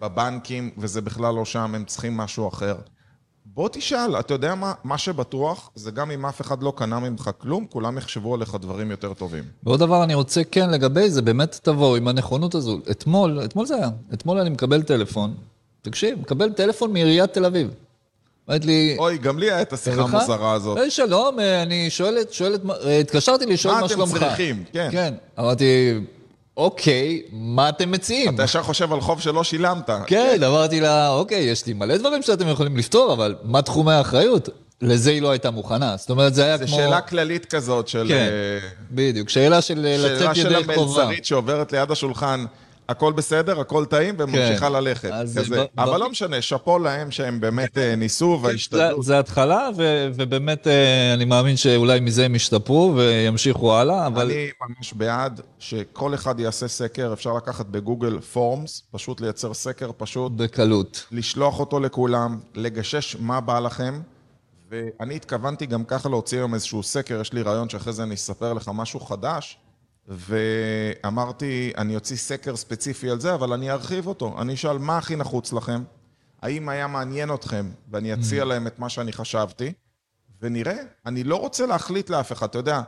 בבנקים 0.00 0.70
וזה 0.78 1.00
בכלל 1.00 1.34
לא 1.34 1.44
שם, 1.44 1.74
הם 1.74 1.84
צריכים 1.84 2.16
משהו 2.16 2.48
אחר. 2.48 2.76
בוא 3.54 3.68
תשאל, 3.72 4.20
אתה 4.20 4.34
יודע 4.34 4.54
מה, 4.54 4.72
מה 4.84 4.98
שבטוח, 4.98 5.70
זה 5.74 5.90
גם 5.90 6.10
אם 6.10 6.26
אף 6.26 6.40
אחד 6.40 6.62
לא 6.62 6.72
קנה 6.76 7.00
ממך 7.00 7.30
כלום, 7.38 7.66
כולם 7.70 7.98
יחשבו 7.98 8.34
עליך 8.34 8.56
דברים 8.60 8.90
יותר 8.90 9.14
טובים. 9.14 9.44
ועוד 9.62 9.80
דבר 9.80 10.04
אני 10.04 10.14
רוצה 10.14 10.44
כן 10.44 10.70
לגבי 10.70 11.10
זה, 11.10 11.22
באמת 11.22 11.60
תבואו 11.62 11.96
עם 11.96 12.08
הנכונות 12.08 12.54
הזו. 12.54 12.78
אתמול, 12.90 13.40
אתמול 13.44 13.66
זה 13.66 13.76
היה, 13.76 13.90
אתמול 14.14 14.38
אני 14.38 14.50
מקבל 14.50 14.82
טלפון, 14.82 15.34
תקשיב, 15.82 16.18
מקבל 16.20 16.52
טלפון 16.52 16.92
מעיריית 16.92 17.32
תל 17.32 17.44
אביב. 17.44 17.70
אומרת 18.48 18.64
לי... 18.64 18.96
אוי, 18.98 19.18
גם 19.18 19.38
לי 19.38 19.52
הייתה 19.52 19.76
שיחה 19.76 20.06
מוזרה 20.06 20.52
הזאת. 20.52 20.78
היי, 20.78 20.90
שלום, 20.90 21.38
אני 21.38 21.90
שואלת, 21.90 22.32
שואלת, 22.32 22.60
התקשרתי 23.00 23.46
לשאול 23.46 23.80
מה 23.80 23.88
שלומך. 23.88 24.10
מה 24.10 24.16
אתם 24.18 24.26
צריכים, 24.26 24.64
כן. 24.72 24.88
כן, 24.92 25.14
אמרתי... 25.38 25.64
אוקיי, 26.56 27.22
מה 27.32 27.68
אתם 27.68 27.90
מציעים? 27.90 28.34
אתה 28.34 28.42
ישר 28.42 28.62
חושב 28.62 28.92
על 28.92 29.00
חוב 29.00 29.20
שלא 29.20 29.44
שילמת. 29.44 29.90
כן, 30.06 30.42
אמרתי 30.46 30.80
לה, 30.80 31.08
אוקיי, 31.08 31.38
יש 31.44 31.66
לי 31.66 31.72
מלא 31.72 31.96
דברים 31.96 32.22
שאתם 32.22 32.48
יכולים 32.48 32.76
לפתור, 32.76 33.12
אבל 33.12 33.34
מה 33.42 33.62
תחומי 33.62 33.92
האחריות? 33.92 34.48
לזה 34.82 35.10
היא 35.10 35.22
לא 35.22 35.30
הייתה 35.30 35.50
מוכנה. 35.50 35.96
זאת 35.96 36.10
אומרת, 36.10 36.34
זה 36.34 36.44
היה 36.44 36.58
כמו... 36.58 36.66
זו 36.66 36.74
שאלה 36.74 37.00
כללית 37.00 37.44
כזאת 37.46 37.88
של... 37.88 38.04
כן, 38.08 38.28
בדיוק. 38.90 39.28
שאלה 39.28 39.62
של 39.62 39.78
לצאת 39.78 40.10
ידי 40.10 40.20
חובה. 40.20 40.34
שאלה 40.34 40.64
של 40.64 40.70
המלצרית 40.70 41.24
שעוברת 41.24 41.72
ליד 41.72 41.90
השולחן. 41.90 42.44
הכל 42.88 43.12
בסדר, 43.12 43.60
הכל 43.60 43.84
טעים, 43.84 44.14
וממשיכה 44.18 44.66
כן. 44.66 44.72
ללכת. 44.72 45.10
כזה. 45.22 45.56
ב... 45.56 45.66
אבל 45.78 45.92
ב... 45.92 46.00
לא 46.00 46.10
משנה, 46.10 46.42
שאפו 46.42 46.78
להם 46.78 47.10
שהם 47.10 47.40
באמת 47.40 47.78
אה, 47.78 47.96
ניסו 47.96 48.38
כן, 48.38 48.46
והשתדלו. 48.46 49.02
זה, 49.02 49.18
התחלה, 49.18 49.68
ו, 49.76 50.08
ובאמת 50.14 50.66
אה, 50.66 51.14
אני 51.14 51.24
מאמין 51.24 51.56
שאולי 51.56 52.00
מזה 52.00 52.24
הם 52.24 52.34
ישתפרו 52.34 52.94
וימשיכו 52.96 53.74
הלאה, 53.74 54.06
אבל... 54.06 54.24
אני 54.24 54.50
ממש 54.68 54.92
בעד 54.92 55.40
שכל 55.58 56.14
אחד 56.14 56.40
יעשה 56.40 56.68
סקר, 56.68 57.12
אפשר 57.12 57.34
לקחת 57.34 57.66
בגוגל 57.66 58.20
פורמס, 58.20 58.82
פשוט 58.90 59.20
לייצר 59.20 59.54
סקר 59.54 59.90
פשוט. 59.96 60.32
בקלות. 60.32 61.06
לשלוח 61.12 61.60
אותו 61.60 61.80
לכולם, 61.80 62.38
לגשש 62.54 63.16
מה 63.20 63.40
בא 63.40 63.58
לכם. 63.58 64.00
ואני 64.70 65.16
התכוונתי 65.16 65.66
גם 65.66 65.84
ככה 65.84 66.08
להוציא 66.08 66.38
היום 66.38 66.54
איזשהו 66.54 66.82
סקר, 66.82 67.20
יש 67.20 67.32
לי 67.32 67.42
רעיון 67.42 67.68
שאחרי 67.68 67.92
זה 67.92 68.02
אני 68.02 68.14
אספר 68.14 68.52
לך 68.52 68.70
משהו 68.74 69.00
חדש. 69.00 69.58
ואמרתי, 70.06 71.72
אני 71.76 71.94
אוציא 71.94 72.16
סקר 72.16 72.56
ספציפי 72.56 73.10
על 73.10 73.20
זה, 73.20 73.34
אבל 73.34 73.52
אני 73.52 73.70
ארחיב 73.70 74.06
אותו. 74.06 74.40
אני 74.40 74.54
אשאל, 74.54 74.78
מה 74.78 74.98
הכי 74.98 75.16
נחוץ 75.16 75.52
לכם? 75.52 75.82
האם 76.42 76.68
היה 76.68 76.86
מעניין 76.86 77.34
אתכם? 77.34 77.70
ואני 77.90 78.14
אציע 78.14 78.42
mm. 78.42 78.46
להם 78.46 78.66
את 78.66 78.78
מה 78.78 78.88
שאני 78.88 79.12
חשבתי, 79.12 79.72
ונראה. 80.40 80.76
אני 81.06 81.24
לא 81.24 81.36
רוצה 81.36 81.66
להחליט 81.66 82.10
לאף 82.10 82.32
אחד, 82.32 82.48
אתה 82.48 82.58
יודע, 82.58 82.82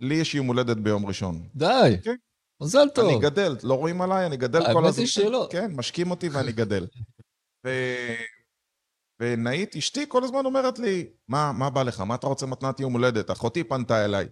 לי 0.00 0.14
יש 0.14 0.34
יום 0.34 0.46
הולדת 0.46 0.76
ביום 0.76 1.06
ראשון. 1.06 1.48
די. 1.54 1.96
כן. 2.02 2.14
מזל 2.62 2.88
טוב. 2.94 3.10
אני 3.10 3.18
גדל, 3.18 3.56
לא 3.62 3.74
רואים 3.74 4.02
עליי, 4.02 4.26
אני 4.26 4.36
גדל 4.36 4.60
כל 4.60 4.70
הזמן. 4.70 4.84
האמת 4.84 4.96
היא 4.96 5.06
שלא. 5.06 5.48
כן, 5.50 5.72
משקים 5.74 6.10
אותי 6.10 6.28
ואני 6.28 6.52
גדל. 6.60 6.86
ו... 7.66 7.70
ונאית, 9.20 9.76
אשתי 9.76 10.04
כל 10.08 10.24
הזמן 10.24 10.44
אומרת 10.44 10.78
לי, 10.78 11.06
מה, 11.28 11.52
מה 11.52 11.70
בא 11.70 11.82
לך? 11.82 12.00
מה 12.00 12.14
אתה 12.14 12.26
רוצה 12.26 12.46
מתנת 12.46 12.80
יום 12.80 12.92
הולדת? 12.92 13.30
אחותי 13.30 13.64
פנתה 13.64 14.04
אליי. 14.04 14.26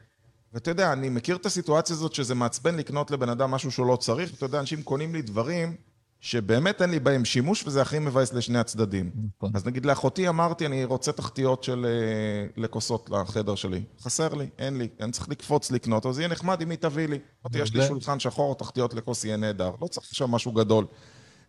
ואתה 0.56 0.70
יודע, 0.70 0.92
אני 0.92 1.08
מכיר 1.08 1.36
את 1.36 1.46
הסיטואציה 1.46 1.96
הזאת 1.96 2.12
שזה 2.12 2.34
מעצבן 2.34 2.76
לקנות 2.76 3.10
לבן 3.10 3.28
אדם 3.28 3.50
משהו 3.50 3.70
שהוא 3.70 3.86
לא 3.86 3.96
צריך, 3.96 4.30
ואתה 4.32 4.46
יודע, 4.46 4.60
אנשים 4.60 4.82
קונים 4.82 5.14
לי 5.14 5.22
דברים 5.22 5.76
שבאמת 6.20 6.82
אין 6.82 6.90
לי 6.90 7.00
בהם 7.00 7.24
שימוש, 7.24 7.66
וזה 7.66 7.82
הכי 7.82 7.98
מבאס 7.98 8.32
לשני 8.32 8.58
הצדדים. 8.58 9.10
נכון. 9.36 9.50
אז 9.54 9.66
נגיד 9.66 9.86
לאחותי 9.86 10.28
אמרתי, 10.28 10.66
אני 10.66 10.84
רוצה 10.84 11.12
תחתיות 11.12 11.64
של 11.64 11.86
אה, 11.86 12.62
לכוסות 12.62 13.10
לחדר 13.10 13.54
שלי. 13.54 13.82
חסר 14.00 14.34
לי, 14.34 14.48
אין 14.58 14.78
לי, 14.78 14.88
אני 15.00 15.12
צריך 15.12 15.28
לקפוץ 15.28 15.70
לקנות, 15.70 16.06
אז 16.06 16.18
יהיה 16.18 16.28
נחמד 16.28 16.62
אם 16.62 16.70
היא 16.70 16.78
תביא 16.78 17.08
לי. 17.08 17.18
אמרתי, 17.46 17.58
יש 17.58 17.74
לי 17.74 17.86
שולחן 17.86 18.20
שחור, 18.20 18.54
תחתיות 18.54 18.94
לכוס 18.94 19.24
יהיה 19.24 19.36
נהדר. 19.36 19.70
לא 19.82 19.86
צריך 19.86 20.06
עכשיו 20.10 20.28
משהו 20.28 20.52
גדול. 20.52 20.86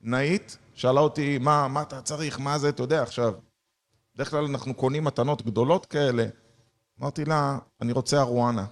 נאית, 0.01 0.57
שאלה 0.73 0.99
אותי, 0.99 1.37
מה, 1.37 1.67
מה 1.67 1.81
אתה 1.81 2.01
צריך, 2.01 2.39
מה 2.39 2.57
זה, 2.57 2.69
אתה 2.69 2.83
יודע, 2.83 3.03
עכשיו, 3.03 3.33
בדרך 4.15 4.29
כלל 4.29 4.45
אנחנו 4.45 4.73
קונים 4.73 5.03
מתנות 5.03 5.45
גדולות 5.45 5.85
כאלה. 5.85 6.25
אמרתי 7.01 7.25
לה, 7.25 7.57
אני 7.81 7.91
רוצה 7.91 8.21
ארואנה. 8.21 8.65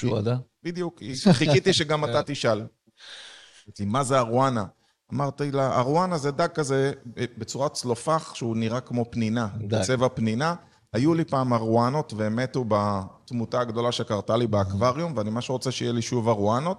שועדה? 0.00 0.36
בדיוק, 0.62 1.02
חיכיתי 1.32 1.72
שגם 1.72 2.04
אתה 2.04 2.22
תשאל. 2.22 2.62
אמרתי, 3.68 3.84
מה 3.84 4.04
זה 4.04 4.18
ארואנה? 4.18 4.64
אמרתי 5.12 5.50
לה, 5.50 5.78
ארואנה 5.78 6.18
זה 6.18 6.30
דג 6.30 6.48
כזה 6.48 6.92
בצורת 7.38 7.72
צלופח 7.72 8.34
שהוא 8.34 8.56
נראה 8.56 8.80
כמו 8.80 9.04
פנינה, 9.10 9.48
בצבע 9.68 10.08
פנינה. 10.14 10.54
היו 10.92 11.14
לי 11.14 11.24
פעם 11.24 11.52
ארואנות 11.52 12.12
והם 12.16 12.36
מתו 12.36 12.64
בתמותה 12.68 13.60
הגדולה 13.60 13.92
שקרתה 13.92 14.36
לי 14.36 14.46
באקווריום, 14.46 15.12
ואני 15.16 15.30
ממש 15.30 15.50
רוצה 15.50 15.70
שיהיה 15.70 15.92
לי 15.92 16.02
שוב 16.02 16.28
ארואנות. 16.28 16.78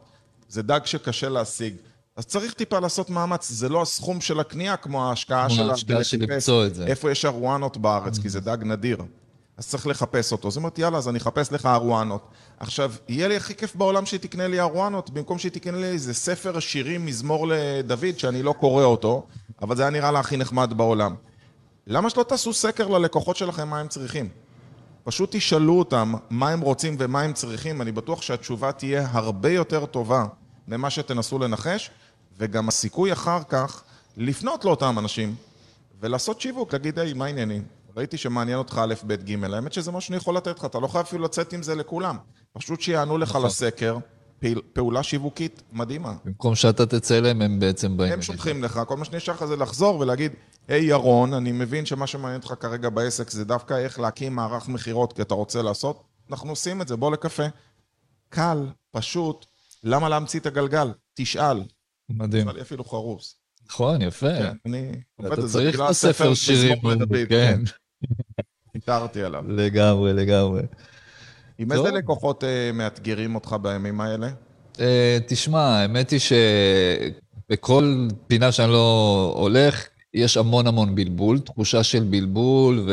זה 0.49 0.61
דג 0.61 0.79
שקשה 0.85 1.29
להשיג. 1.29 1.75
אז 2.15 2.25
צריך 2.25 2.53
טיפה 2.53 2.79
לעשות 2.79 3.09
מאמץ, 3.09 3.49
זה 3.49 3.69
לא 3.69 3.81
הסכום 3.81 4.21
של 4.21 4.39
הקנייה 4.39 4.77
כמו 4.77 5.09
ההשקעה 5.09 5.49
שלה. 5.49 5.57
כמו 5.63 5.71
ההשקעה 5.71 6.03
של 6.03 6.17
למצוא 6.21 6.65
את 6.65 6.75
זה. 6.75 6.85
איפה 6.85 7.11
יש 7.11 7.25
ארואנות 7.25 7.77
בארץ, 7.77 8.19
כי 8.19 8.29
זה 8.29 8.39
דג 8.39 8.57
נדיר. 8.63 8.97
אז 9.57 9.67
צריך 9.67 9.87
לחפש 9.87 10.31
אותו. 10.31 10.47
אז 10.47 10.57
אמרתי, 10.57 10.81
יאללה, 10.81 10.97
אז 10.97 11.09
אני 11.09 11.17
אחפש 11.17 11.51
לך 11.51 11.65
ארואנות. 11.65 12.27
עכשיו, 12.59 12.91
יהיה 13.09 13.27
לי 13.27 13.35
הכי 13.35 13.55
כיף 13.55 13.75
בעולם 13.75 14.05
שהיא 14.05 14.19
תקנה 14.19 14.47
לי 14.47 14.59
ארואנות, 14.59 15.09
במקום 15.09 15.37
שהיא 15.37 15.51
תקנה 15.51 15.77
לי 15.77 15.87
איזה 15.87 16.13
ספר 16.13 16.59
שירים, 16.59 17.05
מזמור 17.05 17.47
לדוד, 17.49 18.19
שאני 18.19 18.43
לא 18.43 18.53
קורא 18.59 18.83
אותו, 18.83 19.27
אבל 19.61 19.75
זה 19.75 19.81
היה 19.81 19.89
נראה 19.89 20.11
לה 20.11 20.19
הכי 20.19 20.37
נחמד 20.37 20.73
בעולם. 20.77 21.15
למה 21.87 22.09
שלא 22.09 22.23
תעשו 22.23 22.53
סקר 22.53 22.87
ללקוחות 22.87 23.35
שלכם 23.35 23.67
מה 23.67 23.79
הם 23.79 23.87
צריכים? 23.87 24.29
פשוט 25.03 25.35
תשאלו 25.35 25.79
אותם 25.79 26.13
מה 26.29 26.49
הם 26.49 26.61
רוצים 26.61 26.95
ומה 26.99 27.21
הם 27.21 27.33
צריכים, 27.33 27.81
אני 27.81 27.91
בטוח 27.91 28.21
שהתשובה 28.21 28.71
תהיה 28.71 29.07
הרבה 29.11 29.49
יותר 29.49 29.85
טובה 29.85 30.25
ממה 30.67 30.89
שתנסו 30.89 31.39
לנחש, 31.39 31.91
וגם 32.37 32.67
הסיכוי 32.67 33.13
אחר 33.13 33.39
כך 33.49 33.83
לפנות 34.17 34.65
לאותם 34.65 34.99
אנשים 34.99 35.35
ולעשות 35.99 36.41
שיווק, 36.41 36.73
להגיד, 36.73 36.99
היי, 36.99 37.13
מה 37.13 37.25
העניינים? 37.25 37.74
ראיתי 37.95 38.17
שמעניין 38.17 38.57
אותך 38.57 38.81
א', 38.83 38.93
ב', 39.07 39.13
ג', 39.13 39.43
האמת 39.43 39.73
שזה 39.73 39.91
מה 39.91 40.01
שאני 40.01 40.17
יכול 40.17 40.37
לתת 40.37 40.59
לך, 40.59 40.65
אתה 40.65 40.79
לא 40.79 40.87
חייב 40.87 41.05
אפילו 41.05 41.23
לצאת 41.23 41.53
עם 41.53 41.63
זה 41.63 41.75
לכולם. 41.75 42.17
פשוט 42.53 42.81
שיענו 42.81 43.17
לך 43.17 43.29
נכון. 43.29 43.45
לסקר, 43.45 43.97
פעולה 44.73 45.03
שיווקית 45.03 45.61
מדהימה. 45.71 46.13
במקום 46.25 46.55
שאתה 46.55 46.85
תצא 46.85 47.17
אליהם, 47.17 47.41
הם 47.41 47.59
בעצם 47.59 47.97
באים. 47.97 48.13
הם 48.13 48.21
שולחים 48.21 48.63
לך, 48.63 48.81
כל 48.87 48.97
מה 48.97 49.05
שנשאר 49.05 49.33
לך 49.33 49.45
זה 49.45 49.55
לחזור 49.55 49.99
ולהגיד, 49.99 50.31
היי 50.67 50.85
ירון, 50.85 51.33
אני 51.33 51.51
מבין 51.51 51.85
שמה 51.85 52.07
שמעניין 52.07 52.41
אותך 52.41 52.53
כרגע 52.59 52.89
בעסק 52.89 53.29
זה 53.29 53.45
דווקא 53.45 53.73
איך 53.73 53.99
להקים 53.99 54.35
מערך 54.35 54.67
מכירות 54.67 55.13
כי 55.13 55.21
אתה 55.21 55.33
רוצה 55.33 55.61
לעשות, 55.61 56.03
אנחנו 56.29 56.49
עושים 56.49 56.81
את 56.81 56.87
זה, 56.87 56.95
בוא 56.95 57.11
לקפה. 57.11 57.43
קל, 58.29 58.67
פשוט, 58.91 59.45
למה 59.83 60.09
להמציא 60.09 60.39
את 60.39 60.45
הגלגל? 60.45 60.91
תשאל. 61.13 61.63
מדהים. 62.09 62.43
נראה 62.43 62.53
לי 62.55 62.61
אפילו 62.61 62.83
חרוס. 62.83 63.35
נכון, 63.69 64.01
יפה. 64.01 64.37
כן, 64.37 64.55
אני 64.65 64.91
אתה 65.19 65.47
צריך 65.47 65.69
כאילו 65.69 65.85
את 65.85 65.89
הספר 65.89 66.33
שירים. 66.33 66.77
לדוד, 66.83 67.17
כן, 67.29 67.61
ויתרתי 68.87 69.23
עליו. 69.23 69.43
לגמרי, 69.47 70.13
לגמרי. 70.13 70.61
עם. 71.57 71.71
איזה 71.71 71.91
לקוחות 71.91 72.43
אה, 72.43 72.71
מאתגרים 72.73 73.35
אותך 73.35 73.55
בימים 73.61 74.01
האלה? 74.01 74.29
אה, 74.79 75.17
תשמע, 75.27 75.61
האמת 75.61 76.09
היא 76.09 76.19
שבכל 77.49 78.07
פינה 78.27 78.51
שאני 78.51 78.71
לא 78.71 79.33
הולך, 79.37 79.87
יש 80.13 80.37
המון 80.37 80.67
המון 80.67 80.95
בלבול, 80.95 81.39
תחושה 81.39 81.83
של 81.83 82.03
בלבול 82.03 82.87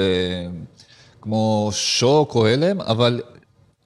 וכמו 1.19 1.71
שוק 1.73 2.35
או 2.35 2.47
הלם, 2.47 2.81
אבל 2.81 3.23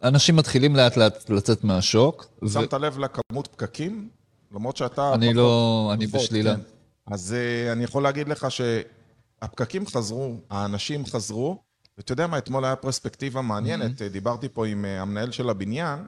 אנשים 0.03 0.37
מתחילים 0.37 0.77
לאט 0.77 0.97
לאט 0.97 1.31
לצאת 1.31 1.65
מהשוק. 1.65 2.27
ו- 2.43 2.49
שמת 2.49 2.73
לב 2.73 2.99
לכמות 2.99 3.47
פקקים? 3.47 4.09
למרות 4.53 4.77
שאתה... 4.77 5.15
אני 5.15 5.35
לא, 5.35 5.91
אני 5.95 6.07
בשלילה. 6.07 6.55
כן. 6.55 6.61
אז 7.07 7.35
אה, 7.39 7.73
אני 7.73 7.85
יכול 7.85 8.03
להגיד 8.03 8.29
לך 8.29 8.47
שהפקקים 8.51 9.87
חזרו, 9.87 10.35
האנשים 10.51 11.07
חזרו, 11.07 11.66
ואתה 11.99 12.13
יודע 12.13 12.27
מה, 12.27 12.39
אתמול 12.39 12.65
היה 12.65 12.77
פרספקטיבה 12.77 13.43
מעניינת, 13.43 14.03
אה, 14.03 14.09
דיברתי 14.09 14.49
פה 14.49 14.67
עם 14.67 14.85
אה, 14.85 15.03
המנהל 15.03 15.31
של 15.31 15.51
הבניין, 15.51 15.99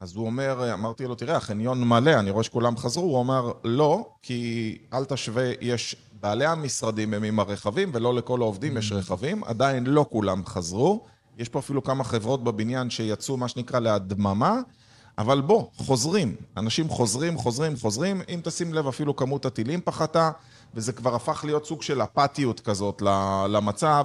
אז 0.00 0.16
הוא 0.16 0.26
אומר, 0.26 0.62
אה, 0.62 0.74
אמרתי 0.74 1.06
לו, 1.06 1.14
תראה, 1.14 1.36
החניון 1.36 1.88
מלא, 1.88 2.18
אני 2.18 2.30
רואה 2.30 2.44
שכולם 2.44 2.76
חזרו, 2.76 3.04
הוא 3.04 3.20
אמר, 3.20 3.52
לא, 3.64 4.08
כי 4.22 4.78
אל 4.92 5.04
תשווה, 5.04 5.50
יש 5.60 5.96
בעלי 6.20 6.46
המשרדים 6.46 7.14
הם 7.14 7.22
עם 7.22 7.40
הרכבים, 7.40 7.90
ולא 7.94 8.14
לכל 8.14 8.40
העובדים 8.40 8.76
יש 8.76 8.92
רכבים, 8.92 9.44
עדיין 9.44 9.86
לא 9.86 10.06
כולם 10.10 10.46
חזרו, 10.46 11.06
יש 11.38 11.48
פה 11.48 11.58
אפילו 11.58 11.82
כמה 11.82 12.04
חברות 12.04 12.44
בבניין 12.44 12.90
שיצאו, 12.90 13.36
מה 13.36 13.48
שנקרא, 13.48 13.80
להדממה, 13.80 14.60
אבל 15.18 15.40
בוא, 15.40 15.66
חוזרים. 15.76 16.36
אנשים 16.56 16.88
חוזרים, 16.88 17.38
חוזרים, 17.38 17.76
חוזרים. 17.76 18.22
אם 18.28 18.40
תשים 18.44 18.74
לב, 18.74 18.86
אפילו 18.86 19.16
כמות 19.16 19.46
הטילים 19.46 19.80
פחתה, 19.84 20.30
וזה 20.74 20.92
כבר 20.92 21.14
הפך 21.14 21.44
להיות 21.44 21.66
סוג 21.66 21.82
של 21.82 22.02
אפתיות 22.02 22.60
כזאת 22.60 23.02
למצב, 23.48 24.04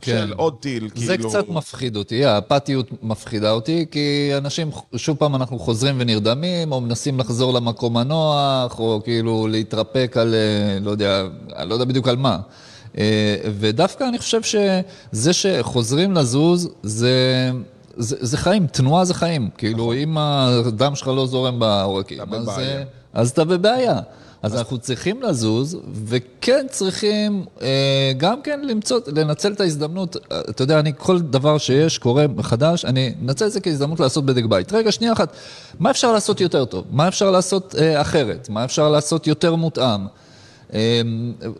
כן. 0.00 0.26
של 0.26 0.32
עוד 0.36 0.56
טיל, 0.60 0.88
זה 0.94 1.16
כאילו... 1.16 1.28
קצת 1.28 1.48
מפחיד 1.48 1.96
אותי, 1.96 2.24
האפתיות 2.24 2.88
מפחידה 3.02 3.50
אותי, 3.50 3.86
כי 3.90 4.30
אנשים, 4.36 4.70
שוב 4.96 5.16
פעם 5.16 5.34
אנחנו 5.34 5.58
חוזרים 5.58 5.94
ונרדמים, 5.98 6.72
או 6.72 6.80
מנסים 6.80 7.18
לחזור 7.18 7.54
למקום 7.54 7.96
הנוח, 7.96 8.78
או 8.78 9.00
כאילו 9.04 9.48
להתרפק 9.50 10.16
על, 10.20 10.34
אה, 10.34 10.78
לא 10.80 10.90
יודע, 10.90 11.26
לא 11.64 11.74
יודע 11.74 11.84
בדיוק 11.84 12.08
על 12.08 12.16
מה. 12.16 12.38
אה, 12.98 13.36
ודווקא 13.58 14.04
אני 14.04 14.18
חושב 14.18 14.40
שזה 14.42 15.32
שחוזרים 15.32 16.12
לזוז, 16.12 16.68
זה... 16.82 17.50
זה, 17.96 18.16
זה 18.20 18.36
חיים, 18.36 18.66
תנועה 18.66 19.04
זה 19.04 19.14
חיים. 19.14 19.48
כאילו, 19.58 19.92
אם 19.92 20.18
הדם 20.18 20.94
שלך 20.94 21.08
לא 21.08 21.26
זורם 21.26 21.58
בעורקים, 21.58 22.22
אתה 22.22 22.36
אז. 22.36 22.48
אה, 22.48 22.82
אז 23.12 23.30
אתה 23.30 23.44
בבעיה. 23.44 24.00
אז 24.42 24.56
אנחנו 24.56 24.78
צריכים 24.78 25.22
לזוז, 25.22 25.78
וכן 26.04 26.66
צריכים 26.70 27.44
אה, 27.62 28.12
גם 28.16 28.42
כן 28.42 28.60
למצוא, 28.60 29.00
לנצל 29.06 29.52
את 29.52 29.60
ההזדמנות. 29.60 30.16
אה, 30.32 30.40
אתה 30.50 30.62
יודע, 30.62 30.80
אני, 30.80 30.92
כל 30.96 31.20
דבר 31.20 31.58
שיש, 31.58 31.98
קורה 31.98 32.26
מחדש, 32.26 32.84
אני 32.84 33.14
אנצל 33.22 33.46
את 33.46 33.52
זה 33.52 33.60
כהזדמנות 33.60 34.00
לעשות 34.00 34.26
בדק 34.26 34.44
בית. 34.44 34.72
רגע, 34.72 34.92
שנייה 34.92 35.12
אחת, 35.12 35.32
מה 35.78 35.90
אפשר 35.90 36.12
לעשות 36.12 36.40
יותר 36.40 36.64
טוב? 36.64 36.84
מה 36.90 37.08
אפשר 37.08 37.30
לעשות 37.30 37.74
אה, 37.78 38.00
אחרת? 38.00 38.48
מה 38.48 38.64
אפשר 38.64 38.88
לעשות 38.88 39.26
יותר 39.26 39.54
מותאם? 39.54 40.06
אה, 40.74 41.00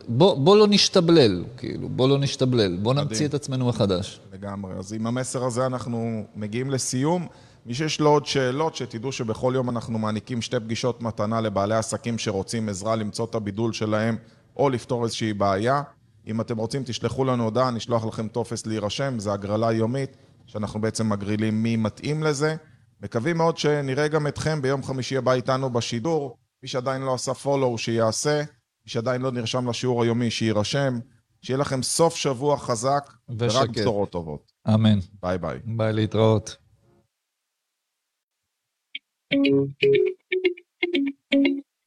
בוא, 0.08 0.38
בוא 0.38 0.56
לא 0.56 0.66
נשתבלל, 0.66 1.44
כאילו, 1.56 1.88
בוא 1.88 2.08
לא 2.08 2.18
נשתבלל, 2.18 2.76
בוא 2.76 2.94
נמציא 2.94 3.26
את 3.26 3.34
עצמנו 3.34 3.66
מחדש. 3.66 4.20
לגמרי. 4.32 4.74
אז 4.74 4.92
עם 4.92 5.06
המסר 5.06 5.44
הזה 5.44 5.66
אנחנו 5.66 6.24
מגיעים 6.36 6.70
לסיום. 6.70 7.26
מי 7.66 7.74
שיש 7.74 8.00
לו 8.00 8.10
עוד 8.10 8.26
שאלות, 8.26 8.76
שתדעו 8.76 9.12
שבכל 9.12 9.52
יום 9.56 9.70
אנחנו 9.70 9.98
מעניקים 9.98 10.42
שתי 10.42 10.60
פגישות 10.60 11.02
מתנה 11.02 11.40
לבעלי 11.40 11.74
עסקים 11.74 12.18
שרוצים 12.18 12.68
עזרה 12.68 12.96
למצוא 12.96 13.24
את 13.24 13.34
הבידול 13.34 13.72
שלהם 13.72 14.16
או 14.56 14.70
לפתור 14.70 15.04
איזושהי 15.04 15.32
בעיה. 15.32 15.82
אם 16.26 16.40
אתם 16.40 16.56
רוצים, 16.56 16.82
תשלחו 16.86 17.24
לנו 17.24 17.44
הודעה, 17.44 17.70
נשלח 17.70 18.04
לכם 18.04 18.28
טופס 18.28 18.66
להירשם, 18.66 19.18
זו 19.18 19.32
הגרלה 19.32 19.72
יומית, 19.72 20.16
שאנחנו 20.46 20.80
בעצם 20.80 21.08
מגרילים 21.08 21.62
מי 21.62 21.76
מתאים 21.76 22.22
לזה. 22.22 22.56
מקווים 23.02 23.36
מאוד 23.36 23.58
שנראה 23.58 24.08
גם 24.08 24.26
אתכם 24.26 24.62
ביום 24.62 24.82
חמישי 24.82 25.16
הבא 25.16 25.32
איתנו 25.32 25.70
בשידור. 25.70 26.36
מי 26.62 26.68
שעדיין 26.68 27.02
לא 27.02 27.14
עשה 27.14 27.34
follow, 27.34 27.78
שיעשה. 27.78 28.42
מי 28.86 28.90
שעדיין 28.90 29.22
לא 29.22 29.32
נרשם 29.32 29.68
לשיעור 29.68 30.02
היומי, 30.02 30.30
שיירשם. 30.30 30.98
שיהיה 31.42 31.58
לכם 31.58 31.82
סוף 31.82 32.16
שבוע 32.16 32.56
חזק, 32.56 33.12
ורק 33.28 33.50
ושקט. 33.50 33.78
בשורות 33.78 34.10
טובות. 34.10 34.52
אמן. 34.74 34.98
ביי 35.22 35.38
ביי. 35.38 35.58
ביי 35.64 35.92
להתראות. 35.92 36.56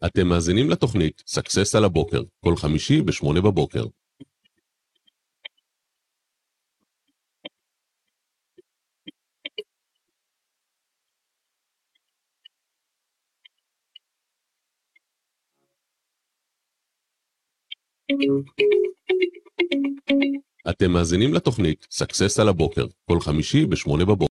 אתם 0.05 0.27
מאזינים 0.27 0.69
לתוכנית 0.69 1.23
Success 1.27 1.75
על 1.75 1.84
הבוקר, 1.84 2.21
כל 2.45 2.55
חמישי 2.55 3.01
בשמונה 3.01 3.41
בבוקר. 3.41 3.86
אתם 20.69 20.91
מאזינים 20.91 21.34
לתוכנית 21.34 21.88
Success 21.91 22.39
על 22.39 22.49
הבוקר, 22.49 22.86
כל 23.06 23.19
חמישי 23.19 23.65
בשמונה 23.65 24.06
בבוקר. 24.06 24.15